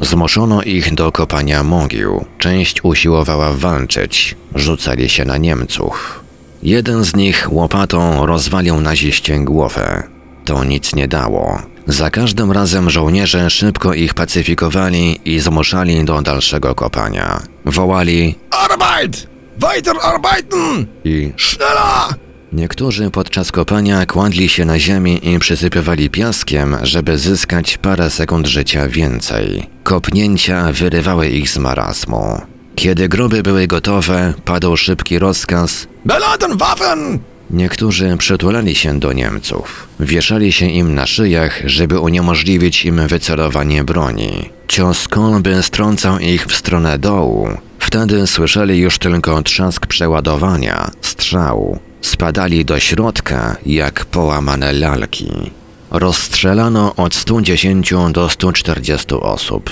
[0.00, 6.24] Zmuszono ich do kopania mogił, część usiłowała walczyć, rzucali się na Niemców.
[6.62, 10.02] Jeden z nich łopatą rozwalił naziście głowę.
[10.44, 11.62] To nic nie dało.
[11.86, 17.42] Za każdym razem żołnierze szybko ich pacyfikowali i zmuszali do dalszego kopania.
[17.64, 19.26] Wołali Arbeit!
[19.58, 20.86] Weiter arbeiten!
[21.04, 22.27] i Schneller!
[22.52, 28.88] Niektórzy podczas kopania kładli się na ziemi i przysypywali piaskiem, żeby zyskać parę sekund życia
[28.88, 29.66] więcej.
[29.82, 32.40] Kopnięcia wyrywały ich z marazmu.
[32.74, 37.18] Kiedy groby były gotowe, padł szybki rozkaz Beladen Waffen!
[37.50, 39.88] Niektórzy przytulali się do Niemców.
[40.00, 44.50] Wieszali się im na szyjach, żeby uniemożliwić im wycelowanie broni.
[44.68, 47.48] Cios kolby strącał ich w stronę dołu.
[47.78, 51.78] Wtedy słyszeli już tylko trzask przeładowania, strzał.
[52.08, 55.50] Spadali do środka jak połamane lalki.
[55.90, 59.70] Rozstrzelano od 110 do 140 osób.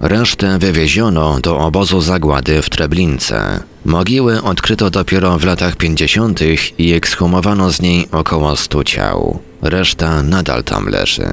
[0.00, 3.62] Resztę wywieziono do obozu zagłady w Treblince.
[3.84, 6.40] Mogiły odkryto dopiero w latach 50.
[6.78, 9.38] i ekshumowano z niej około 100 ciał.
[9.62, 11.28] Reszta nadal tam leży.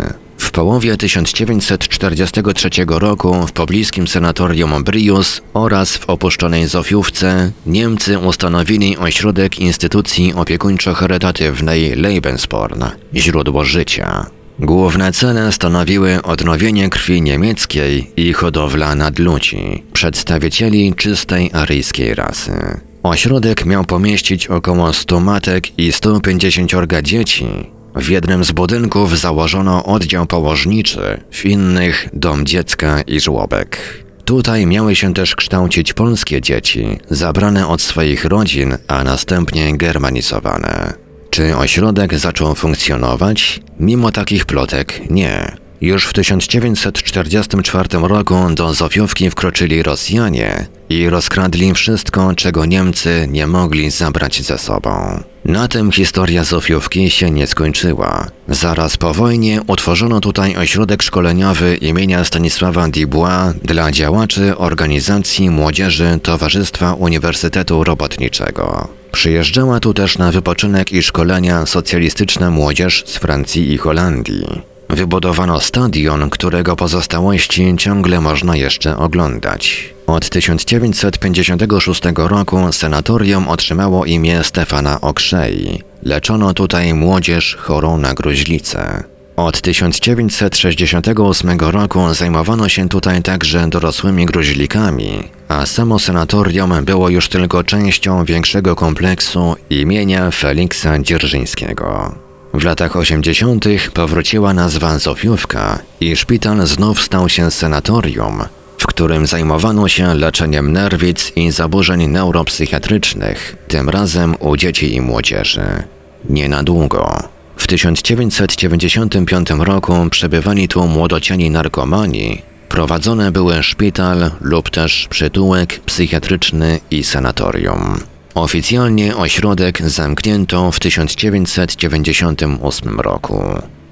[0.55, 10.33] Połowie 1943 roku w pobliskim sanatorium Brius oraz w opuszczonej Zofiówce Niemcy ustanowili ośrodek instytucji
[10.33, 12.83] opiekuńczo-charytatywnej Lebensborn,
[13.15, 14.25] źródło życia.
[14.59, 22.79] Główne cele stanowiły odnowienie krwi niemieckiej i hodowla nadludzi, przedstawicieli czystej aryjskiej rasy.
[23.03, 26.71] Ośrodek miał pomieścić około 100 matek i 150
[27.03, 27.74] dzieci.
[27.95, 33.77] W jednym z budynków założono oddział położniczy, w innych dom dziecka i żłobek.
[34.25, 40.93] Tutaj miały się też kształcić polskie dzieci, zabrane od swoich rodzin, a następnie germanizowane.
[41.29, 43.59] Czy ośrodek zaczął funkcjonować?
[43.79, 45.51] Mimo takich plotek nie.
[45.81, 53.91] Już w 1944 roku do Zofiówki wkroczyli Rosjanie i rozkradli wszystko, czego Niemcy nie mogli
[53.91, 55.23] zabrać ze sobą.
[55.45, 58.27] Na tym historia Zofiówki się nie skończyła.
[58.47, 66.93] Zaraz po wojnie utworzono tutaj ośrodek szkoleniowy imienia Stanisława Dubois dla działaczy organizacji młodzieży Towarzystwa
[66.93, 68.87] Uniwersytetu Robotniczego.
[69.11, 74.61] Przyjeżdżała tu też na wypoczynek i szkolenia socjalistyczna młodzież z Francji i Holandii.
[74.89, 79.94] Wybudowano stadion, którego pozostałości ciągle można jeszcze oglądać.
[80.07, 85.83] Od 1956 roku senatorium otrzymało imię Stefana Okrzei.
[86.03, 89.03] Leczono tutaj młodzież chorą na gruźlicę.
[89.35, 97.63] Od 1968 roku zajmowano się tutaj także dorosłymi gruźlikami, a samo senatorium było już tylko
[97.63, 102.15] częścią większego kompleksu imienia Feliksa Dzierżyńskiego.
[102.53, 103.65] W latach 80.
[103.93, 108.43] powróciła nazwa Zofiówka i szpital znów stał się senatorium,
[108.77, 115.83] w którym zajmowano się leczeniem nerwic i zaburzeń neuropsychiatrycznych, tym razem u dzieci i młodzieży.
[116.29, 117.23] Nie na długo.
[117.57, 127.03] W 1995 roku przebywali tu młodociani narkomani, prowadzone były szpital lub też przytułek psychiatryczny i
[127.03, 127.99] sanatorium.
[128.35, 133.43] Oficjalnie ośrodek zamknięto w 1998 roku.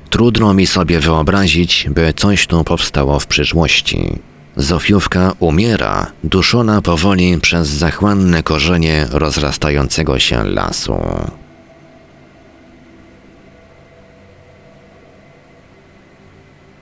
[0.09, 4.19] Trudno mi sobie wyobrazić, by coś tu powstało w przyszłości.
[4.57, 10.97] Zofiówka umiera, duszona powoli przez zachłanne korzenie rozrastającego się lasu.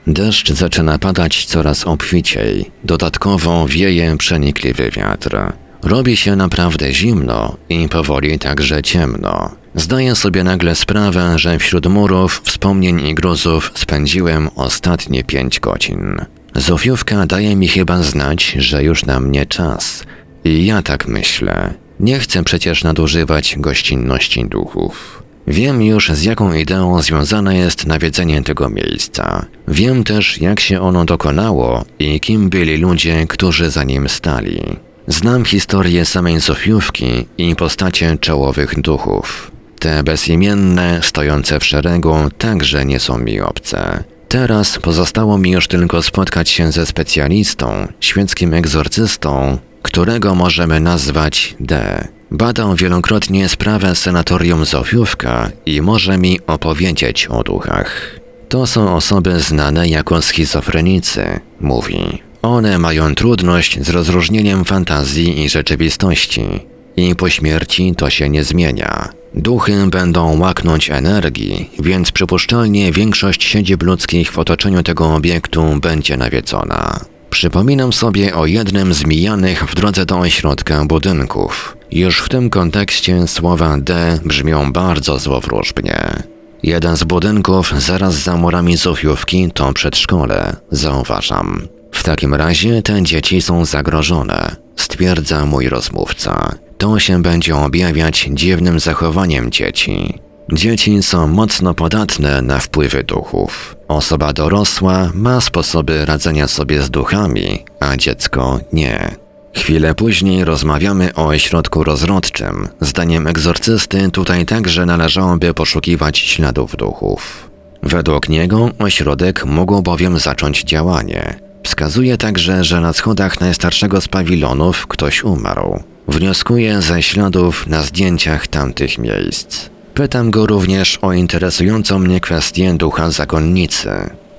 [0.08, 5.38] Deszcz zaczyna padać coraz obficiej, dodatkowo wieje przenikliwy wiatr.
[5.84, 9.52] Robi się naprawdę zimno i powoli także ciemno.
[9.76, 16.26] Zdaję sobie nagle sprawę, że wśród murów, wspomnień i gruzów spędziłem ostatnie pięć godzin.
[16.56, 20.04] Zofiówka daje mi chyba znać, że już na mnie czas.
[20.44, 21.74] I ja tak myślę.
[22.00, 25.24] Nie chcę przecież nadużywać gościnności duchów.
[25.48, 29.46] Wiem już, z jaką ideą związane jest nawiedzenie tego miejsca.
[29.68, 34.62] Wiem też, jak się ono dokonało i kim byli ludzie, którzy za nim stali.
[35.08, 39.52] Znam historię samej Zofiówki i postacie czołowych duchów.
[39.80, 44.04] Te bezimienne, stojące w szeregu, także nie są mi obce.
[44.32, 52.08] Teraz pozostało mi już tylko spotkać się ze specjalistą, świeckim egzorcystą, którego możemy nazwać D.
[52.32, 58.20] Badał wielokrotnie sprawę senatorium Zofiówka i może mi opowiedzieć o duchach.
[58.50, 62.22] To są osoby znane jako schizofrenicy, mówi.
[62.42, 66.71] One mają trudność z rozróżnieniem fantazji i rzeczywistości.
[66.98, 69.10] I po śmierci to się nie zmienia.
[69.34, 77.00] Duchy będą łaknąć energii, więc przypuszczalnie większość siedzib ludzkich w otoczeniu tego obiektu będzie nawiedzona.
[77.30, 81.78] Przypominam sobie o jednym z mijanych w drodze do ośrodka budynków.
[81.92, 86.24] Już w tym kontekście słowa D brzmią bardzo złowróżbnie.
[86.64, 91.68] Jeden z budynków zaraz za murami Zofiówki to przedszkole, zauważam.
[91.92, 96.56] W takim razie te dzieci są zagrożone, stwierdza mój rozmówca.
[96.82, 100.20] To się będzie objawiać dziwnym zachowaniem dzieci.
[100.54, 103.76] Dzieci są mocno podatne na wpływy duchów.
[103.88, 109.16] Osoba dorosła ma sposoby radzenia sobie z duchami, a dziecko nie.
[109.56, 112.68] Chwilę później rozmawiamy o ośrodku rozrodczym.
[112.80, 117.50] Zdaniem egzorcysty tutaj także należałoby poszukiwać śladów duchów.
[117.84, 121.40] Według niego ośrodek mógł bowiem zacząć działanie.
[121.64, 125.91] Wskazuje także, że na schodach najstarszego z pawilonów ktoś umarł.
[126.08, 129.70] Wnioskuje ze śladów na zdjęciach tamtych miejsc.
[129.94, 133.90] Pytam go również o interesującą mnie kwestię ducha zakonnicy.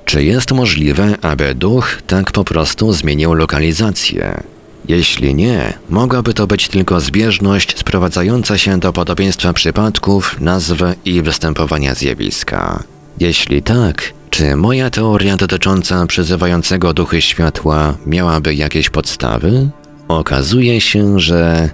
[0.05, 4.43] Czy jest możliwe, aby duch tak po prostu zmienił lokalizację?
[4.89, 11.95] Jeśli nie, mogłaby to być tylko zbieżność sprowadzająca się do podobieństwa przypadków, nazwy i występowania
[11.95, 12.83] zjawiska.
[13.21, 19.71] Jeśli tak, czy moja teoria dotycząca przyzywającego duchy światła miałaby jakieś podstawy?
[20.09, 21.71] Okazuje się, że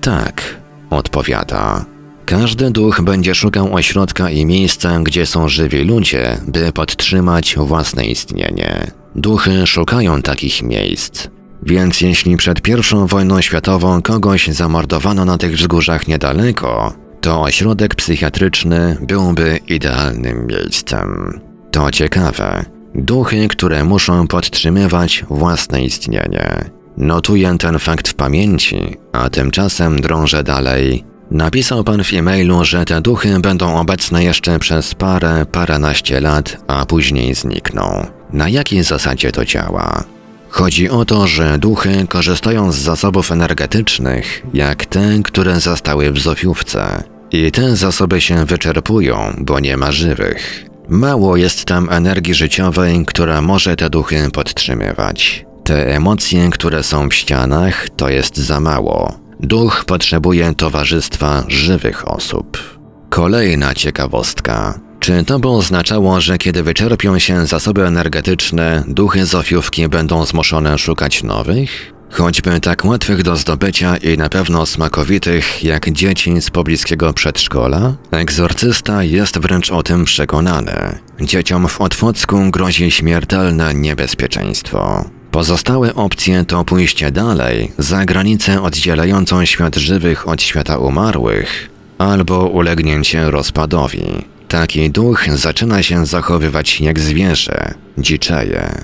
[0.00, 0.56] tak,
[0.90, 1.84] odpowiada.
[2.26, 8.90] Każdy duch będzie szukał ośrodka i miejsca, gdzie są żywi ludzie, by podtrzymać własne istnienie.
[9.14, 11.28] Duchy szukają takich miejsc.
[11.62, 12.72] Więc jeśli przed I
[13.06, 21.40] wojną światową kogoś zamordowano na tych wzgórzach niedaleko, to ośrodek psychiatryczny byłby idealnym miejscem.
[21.70, 22.64] To ciekawe.
[22.94, 26.75] Duchy, które muszą podtrzymywać własne istnienie.
[26.96, 31.04] Notuję ten fakt w pamięci, a tymczasem drążę dalej.
[31.30, 36.86] Napisał pan w e-mailu, że te duchy będą obecne jeszcze przez parę, paręnaście lat, a
[36.86, 38.06] później znikną.
[38.32, 40.04] Na jakiej zasadzie to działa?
[40.48, 47.02] Chodzi o to, że duchy korzystają z zasobów energetycznych, jak te, które zostały w Zofiówce.
[47.32, 50.64] I te zasoby się wyczerpują, bo nie ma żywych.
[50.88, 55.45] Mało jest tam energii życiowej, która może te duchy podtrzymywać.
[55.66, 59.18] Te emocje, które są w ścianach, to jest za mało.
[59.40, 62.78] Duch potrzebuje towarzystwa żywych osób.
[63.10, 64.80] Kolejna ciekawostka.
[65.00, 70.78] Czy to by oznaczało, że kiedy wyczerpią się zasoby energetyczne, duchy z ofiówki będą zmuszone
[70.78, 71.92] szukać nowych?
[72.10, 77.94] Choćby tak łatwych do zdobycia i na pewno smakowitych jak dzieci z pobliskiego przedszkola?
[78.10, 80.98] Egzorcysta jest wręcz o tym przekonany.
[81.20, 85.04] Dzieciom w Otwocku grozi śmiertelne niebezpieczeństwo.
[85.36, 91.68] Pozostałe opcje to pójście dalej, za granicę oddzielającą świat żywych od świata umarłych,
[91.98, 94.04] albo ulegnięcie rozpadowi.
[94.48, 98.74] Taki duch zaczyna się zachowywać jak zwierzę, dziczeje.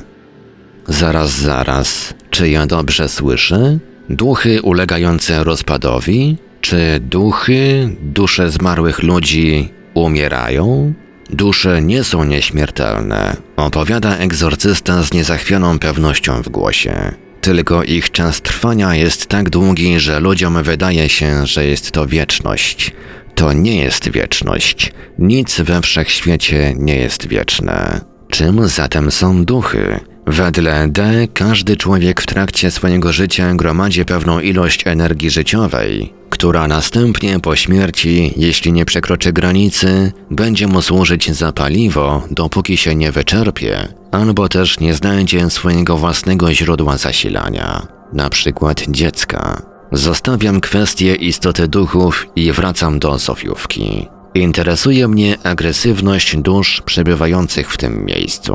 [0.89, 3.79] Zaraz, zaraz, czy ja dobrze słyszę?
[4.11, 6.37] Duchy ulegające rozpadowi?
[6.61, 10.95] Czy duchy, dusze zmarłych ludzi umierają?
[11.33, 17.15] Dusze nie są nieśmiertelne, opowiada egzorcysta z niezachwianą pewnością w głosie.
[17.41, 22.93] Tylko ich czas trwania jest tak długi, że ludziom wydaje się, że jest to wieczność.
[23.35, 24.93] To nie jest wieczność.
[25.19, 28.01] Nic we wszechświecie nie jest wieczne.
[28.31, 30.01] Czym zatem są duchy?
[30.27, 37.40] Wedle D każdy człowiek w trakcie swojego życia gromadzi pewną ilość energii życiowej, która następnie
[37.40, 43.89] po śmierci, jeśli nie przekroczy granicy, będzie mu służyć za paliwo, dopóki się nie wyczerpie,
[44.12, 49.62] albo też nie znajdzie swojego własnego źródła zasilania, na przykład dziecka.
[49.93, 54.09] Zostawiam kwestię istoty duchów i wracam do Sofiówki.
[54.35, 58.55] Interesuje mnie agresywność dusz przebywających w tym miejscu.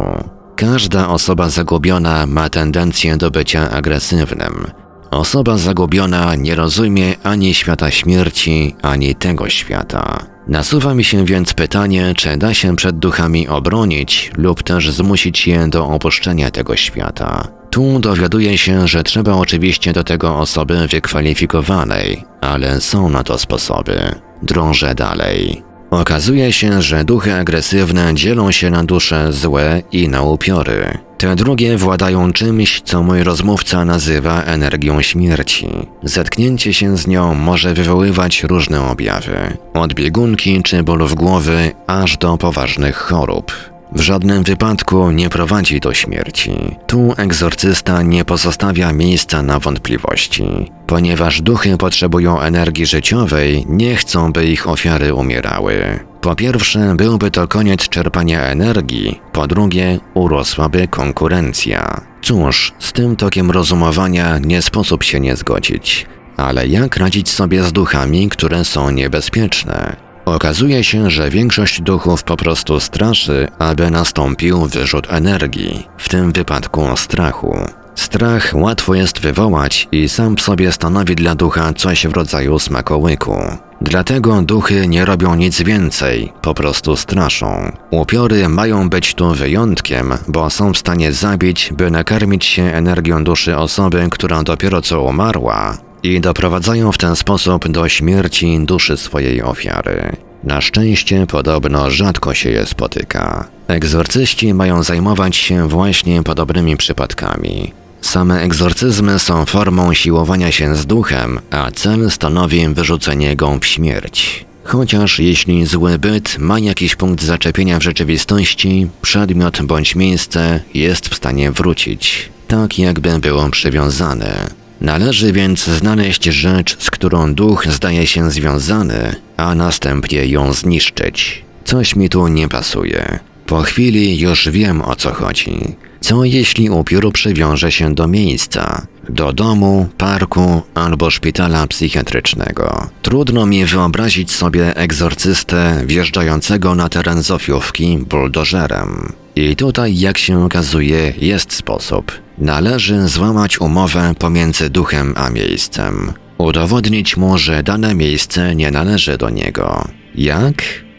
[0.58, 4.66] Każda osoba zagubiona ma tendencję do bycia agresywnym.
[5.12, 10.26] Osoba zagubiona nie rozumie ani świata śmierci, ani tego świata.
[10.48, 15.68] Nasuwa mi się więc pytanie, czy da się przed duchami obronić lub też zmusić je
[15.68, 17.48] do opuszczenia tego świata.
[17.70, 24.16] Tu dowiaduję się, że trzeba oczywiście do tego osoby wykwalifikowanej, ale są na to sposoby.
[24.44, 25.64] Drążę dalej.
[25.92, 30.98] Okazuje się, że duchy agresywne dzielą się na dusze złe i na upiory.
[31.18, 35.68] Te drugie władają czymś, co mój rozmówca nazywa energią śmierci.
[36.04, 42.38] Zetknięcie się z nią może wywoływać różne objawy, od biegunki czy bólów głowy, aż do
[42.38, 43.77] poważnych chorób.
[43.92, 46.76] W żadnym wypadku nie prowadzi do śmierci.
[46.88, 50.72] Tu egzorcysta nie pozostawia miejsca na wątpliwości.
[50.88, 56.00] Ponieważ duchy potrzebują energii życiowej, nie chcą, by ich ofiary umierały.
[56.22, 62.02] Po pierwsze, byłby to koniec czerpania energii, po drugie, urosłaby konkurencja.
[62.22, 66.06] Cóż, z tym tokiem rozumowania nie sposób się nie zgodzić.
[66.38, 70.07] Ale jak radzić sobie z duchami, które są niebezpieczne?
[70.36, 76.82] Okazuje się, że większość duchów po prostu straszy, aby nastąpił wyrzut energii, w tym wypadku
[76.96, 77.58] strachu.
[77.96, 83.38] Strach łatwo jest wywołać i sam w sobie stanowi dla ducha coś w rodzaju smakołyku.
[83.82, 87.72] Dlatego duchy nie robią nic więcej, po prostu straszą.
[87.92, 93.58] Upiory mają być tu wyjątkiem, bo są w stanie zabić, by nakarmić się energią duszy
[93.58, 100.16] osoby, która dopiero co umarła, i doprowadzają w ten sposób do śmierci duszy swojej ofiary.
[100.44, 103.48] Na szczęście podobno rzadko się je spotyka.
[103.68, 107.74] Egzorcyści mają zajmować się właśnie podobnymi przypadkami.
[108.02, 114.46] Same egzorcyzmy są formą siłowania się z duchem, a cel stanowi wyrzucenie go w śmierć.
[114.64, 121.16] Chociaż jeśli zły byt ma jakiś punkt zaczepienia w rzeczywistości, przedmiot bądź miejsce jest w
[121.16, 124.48] stanie wrócić, tak jakby było przywiązane.
[124.82, 131.46] Należy więc znaleźć rzecz, z którą duch zdaje się związany, a następnie ją zniszczyć.
[131.66, 133.20] Coś mi tu nie pasuje.
[133.46, 135.76] Po chwili już wiem o co chodzi.
[136.02, 142.90] Co jeśli upiór przywiąże się do miejsca, do domu, parku albo szpitala psychiatrycznego?
[143.02, 149.14] Trudno mi wyobrazić sobie egzorcystę wjeżdżającego na teren Zofiówki buldożerem.
[149.38, 152.12] I tutaj, jak się okazuje, jest sposób.
[152.38, 156.14] Należy złamać umowę pomiędzy duchem a miejscem.
[156.38, 159.88] Udowodnić mu, że dane miejsce nie należy do niego.
[160.16, 160.56] Jak?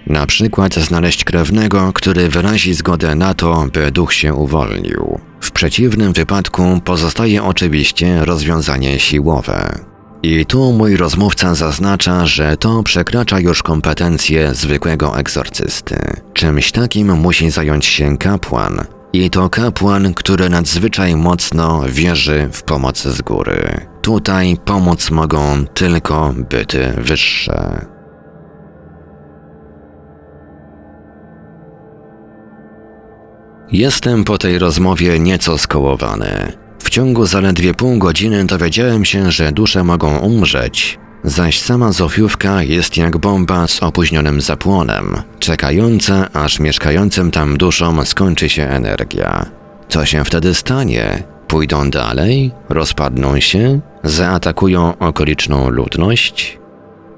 [0.06, 5.20] Na przykład znaleźć krewnego, który wyrazi zgodę na to, by duch się uwolnił.
[5.40, 9.87] W przeciwnym wypadku pozostaje oczywiście rozwiązanie siłowe.
[10.22, 15.96] I tu mój rozmówca zaznacza, że to przekracza już kompetencje zwykłego egzorcysty.
[16.32, 18.84] Czymś takim musi zająć się kapłan.
[19.12, 23.86] I to kapłan, który nadzwyczaj mocno wierzy w pomoc z góry.
[24.02, 27.86] Tutaj pomoc mogą tylko byty wyższe.
[33.72, 36.52] Jestem po tej rozmowie nieco skołowany.
[36.88, 42.96] W ciągu zaledwie pół godziny dowiedziałem się, że dusze mogą umrzeć, zaś sama Zofiówka jest
[42.96, 49.46] jak bomba z opóźnionym zapłonem, czekająca, aż mieszkającym tam duszom skończy się energia.
[49.88, 51.22] Co się wtedy stanie?
[51.48, 52.50] Pójdą dalej?
[52.68, 53.80] Rozpadną się?
[54.04, 56.58] Zaatakują okoliczną ludność?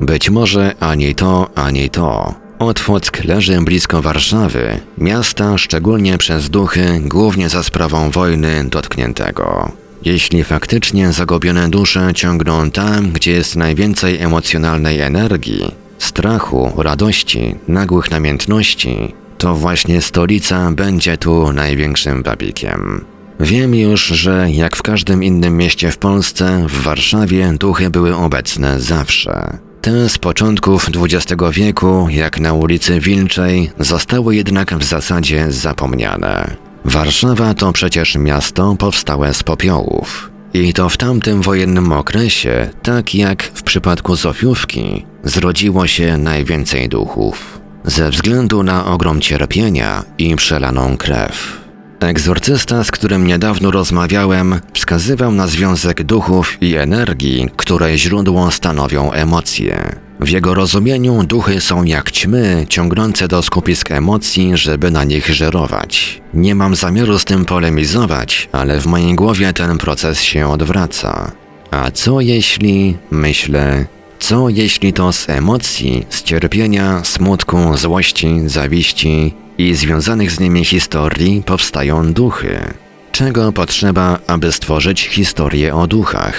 [0.00, 2.34] Być może ani to, ani to.
[2.60, 9.72] Otwock leży blisko Warszawy, miasta szczególnie przez duchy, głównie za sprawą wojny dotkniętego.
[10.04, 19.14] Jeśli faktycznie zagubione dusze ciągną tam, gdzie jest najwięcej emocjonalnej energii, strachu, radości, nagłych namiętności,
[19.38, 23.04] to właśnie stolica będzie tu największym wabikiem.
[23.40, 28.80] Wiem już, że jak w każdym innym mieście w Polsce, w Warszawie duchy były obecne
[28.80, 29.58] zawsze.
[29.80, 36.56] Te z początków XX wieku, jak na ulicy Wilczej, zostały jednak w zasadzie zapomniane.
[36.84, 40.30] Warszawa to przecież miasto powstałe z popiołów.
[40.54, 47.60] I to w tamtym wojennym okresie, tak jak w przypadku Zofiówki, zrodziło się najwięcej duchów.
[47.84, 51.59] Ze względu na ogrom cierpienia i przelaną krew.
[52.00, 59.96] Egzorcysta, z którym niedawno rozmawiałem, wskazywał na związek duchów i energii, której źródło stanowią emocje.
[60.20, 66.22] W jego rozumieniu duchy są jak ćmy ciągnące do skupisk emocji, żeby na nich żerować.
[66.34, 71.32] Nie mam zamiaru z tym polemizować, ale w mojej głowie ten proces się odwraca.
[71.70, 73.86] A co jeśli, myślę,
[74.20, 81.42] co jeśli to z emocji, z cierpienia, smutku, złości, zawiści i związanych z nimi historii
[81.46, 82.74] powstają duchy?
[83.12, 86.34] Czego potrzeba, aby stworzyć historię o duchach?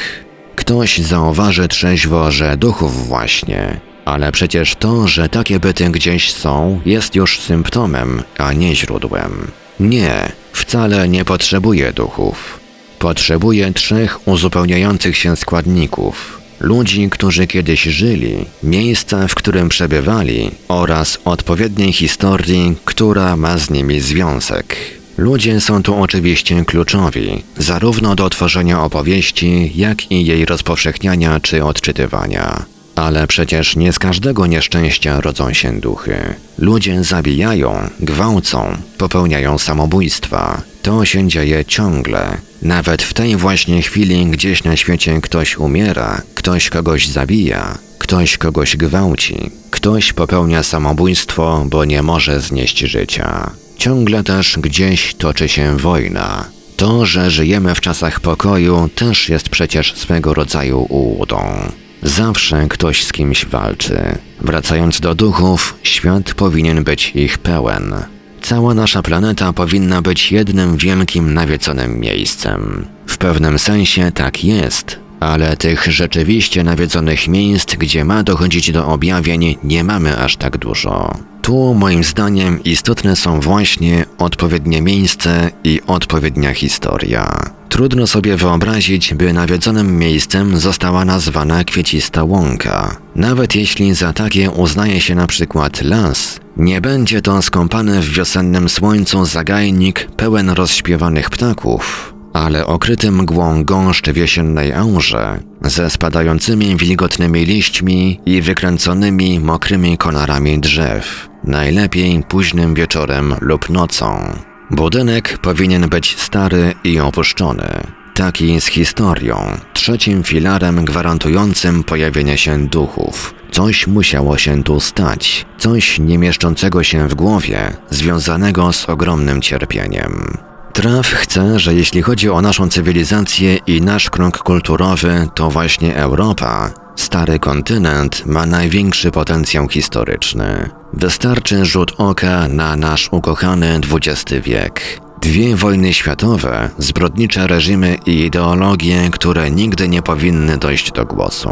[0.55, 7.15] Ktoś zauważy trzeźwo, że duchów właśnie, ale przecież to, że takie byty gdzieś są, jest
[7.15, 9.51] już symptomem, a nie źródłem.
[9.79, 12.59] Nie, wcale nie potrzebuje duchów.
[12.99, 16.40] Potrzebuje trzech uzupełniających się składników.
[16.61, 23.99] Ludzi, którzy kiedyś żyli, miejsca, w którym przebywali oraz odpowiedniej historii, która ma z nimi
[23.99, 24.75] związek.
[25.17, 32.65] Ludzie są tu oczywiście kluczowi, zarówno do tworzenia opowieści, jak i jej rozpowszechniania czy odczytywania.
[32.95, 36.35] Ale przecież nie z każdego nieszczęścia rodzą się duchy.
[36.57, 40.61] Ludzie zabijają, gwałcą, popełniają samobójstwa.
[40.81, 42.37] To się dzieje ciągle.
[42.61, 48.77] Nawet w tej właśnie chwili gdzieś na świecie ktoś umiera, ktoś kogoś zabija, ktoś kogoś
[48.77, 53.51] gwałci, ktoś popełnia samobójstwo, bo nie może znieść życia.
[53.77, 56.45] Ciągle też gdzieś toczy się wojna.
[56.77, 61.71] To, że żyjemy w czasach pokoju, też jest przecież swego rodzaju ułudą.
[62.03, 64.17] Zawsze ktoś z kimś walczy.
[64.41, 67.95] Wracając do duchów, świat powinien być ich pełen.
[68.41, 72.85] Cała nasza planeta powinna być jednym wielkim nawiedzonym miejscem.
[73.07, 79.57] W pewnym sensie tak jest, ale tych rzeczywiście nawiedzonych miejsc, gdzie ma dochodzić do objawień,
[79.63, 81.30] nie mamy aż tak dużo.
[81.41, 87.51] Tu moim zdaniem istotne są właśnie odpowiednie miejsce i odpowiednia historia.
[87.69, 92.97] Trudno sobie wyobrazić, by nawiedzonym miejscem została nazwana kwiecista łąka.
[93.15, 98.69] Nawet jeśli za takie uznaje się na przykład las, nie będzie to skąpany w wiosennym
[98.69, 107.45] słońcu zagajnik pełen rozśpiewanych ptaków, ale okryty mgłą gąszcz w jesiennej aurze, ze spadającymi wilgotnymi
[107.45, 114.35] liśćmi i wykręconymi mokrymi konarami drzew, najlepiej późnym wieczorem lub nocą.
[114.71, 117.69] Budynek powinien być stary i opuszczony,
[118.13, 123.33] taki z historią, trzecim filarem gwarantującym pojawienie się duchów.
[123.51, 130.37] Coś musiało się tu stać, coś nie mieszczącego się w głowie, związanego z ogromnym cierpieniem.
[130.73, 136.71] Traf chce, że jeśli chodzi o naszą cywilizację i nasz krąg kulturowy, to właśnie Europa,
[136.95, 140.69] stary kontynent, ma największy potencjał historyczny.
[140.93, 145.01] Wystarczy rzut oka na nasz ukochany XX wiek.
[145.21, 151.49] Dwie wojny światowe, zbrodnicze reżimy i ideologie, które nigdy nie powinny dojść do głosu.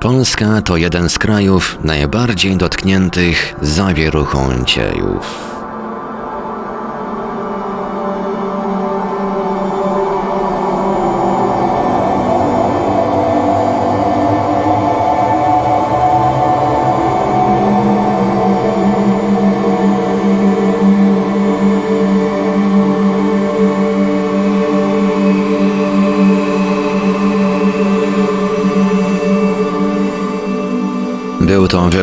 [0.00, 5.57] Polska to jeden z krajów najbardziej dotkniętych zawieruchą dziejów.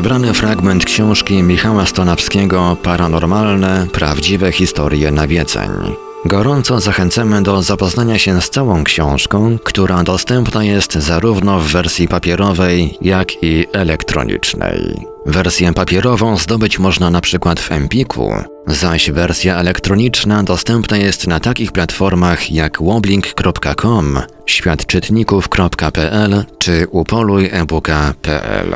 [0.05, 5.69] Wybrany fragment książki Michała Stonawskiego Paranormalne, prawdziwe historie nawiedzeń.
[6.25, 12.97] Gorąco zachęcamy do zapoznania się z całą książką, która dostępna jest zarówno w wersji papierowej,
[13.01, 15.05] jak i elektronicznej.
[15.25, 18.33] Wersję papierową zdobyć można na przykład w Empiku,
[18.67, 28.75] zaś wersja elektroniczna dostępna jest na takich platformach jak woblink.com, światczytników.pl czy upoluj-ebuka.pl.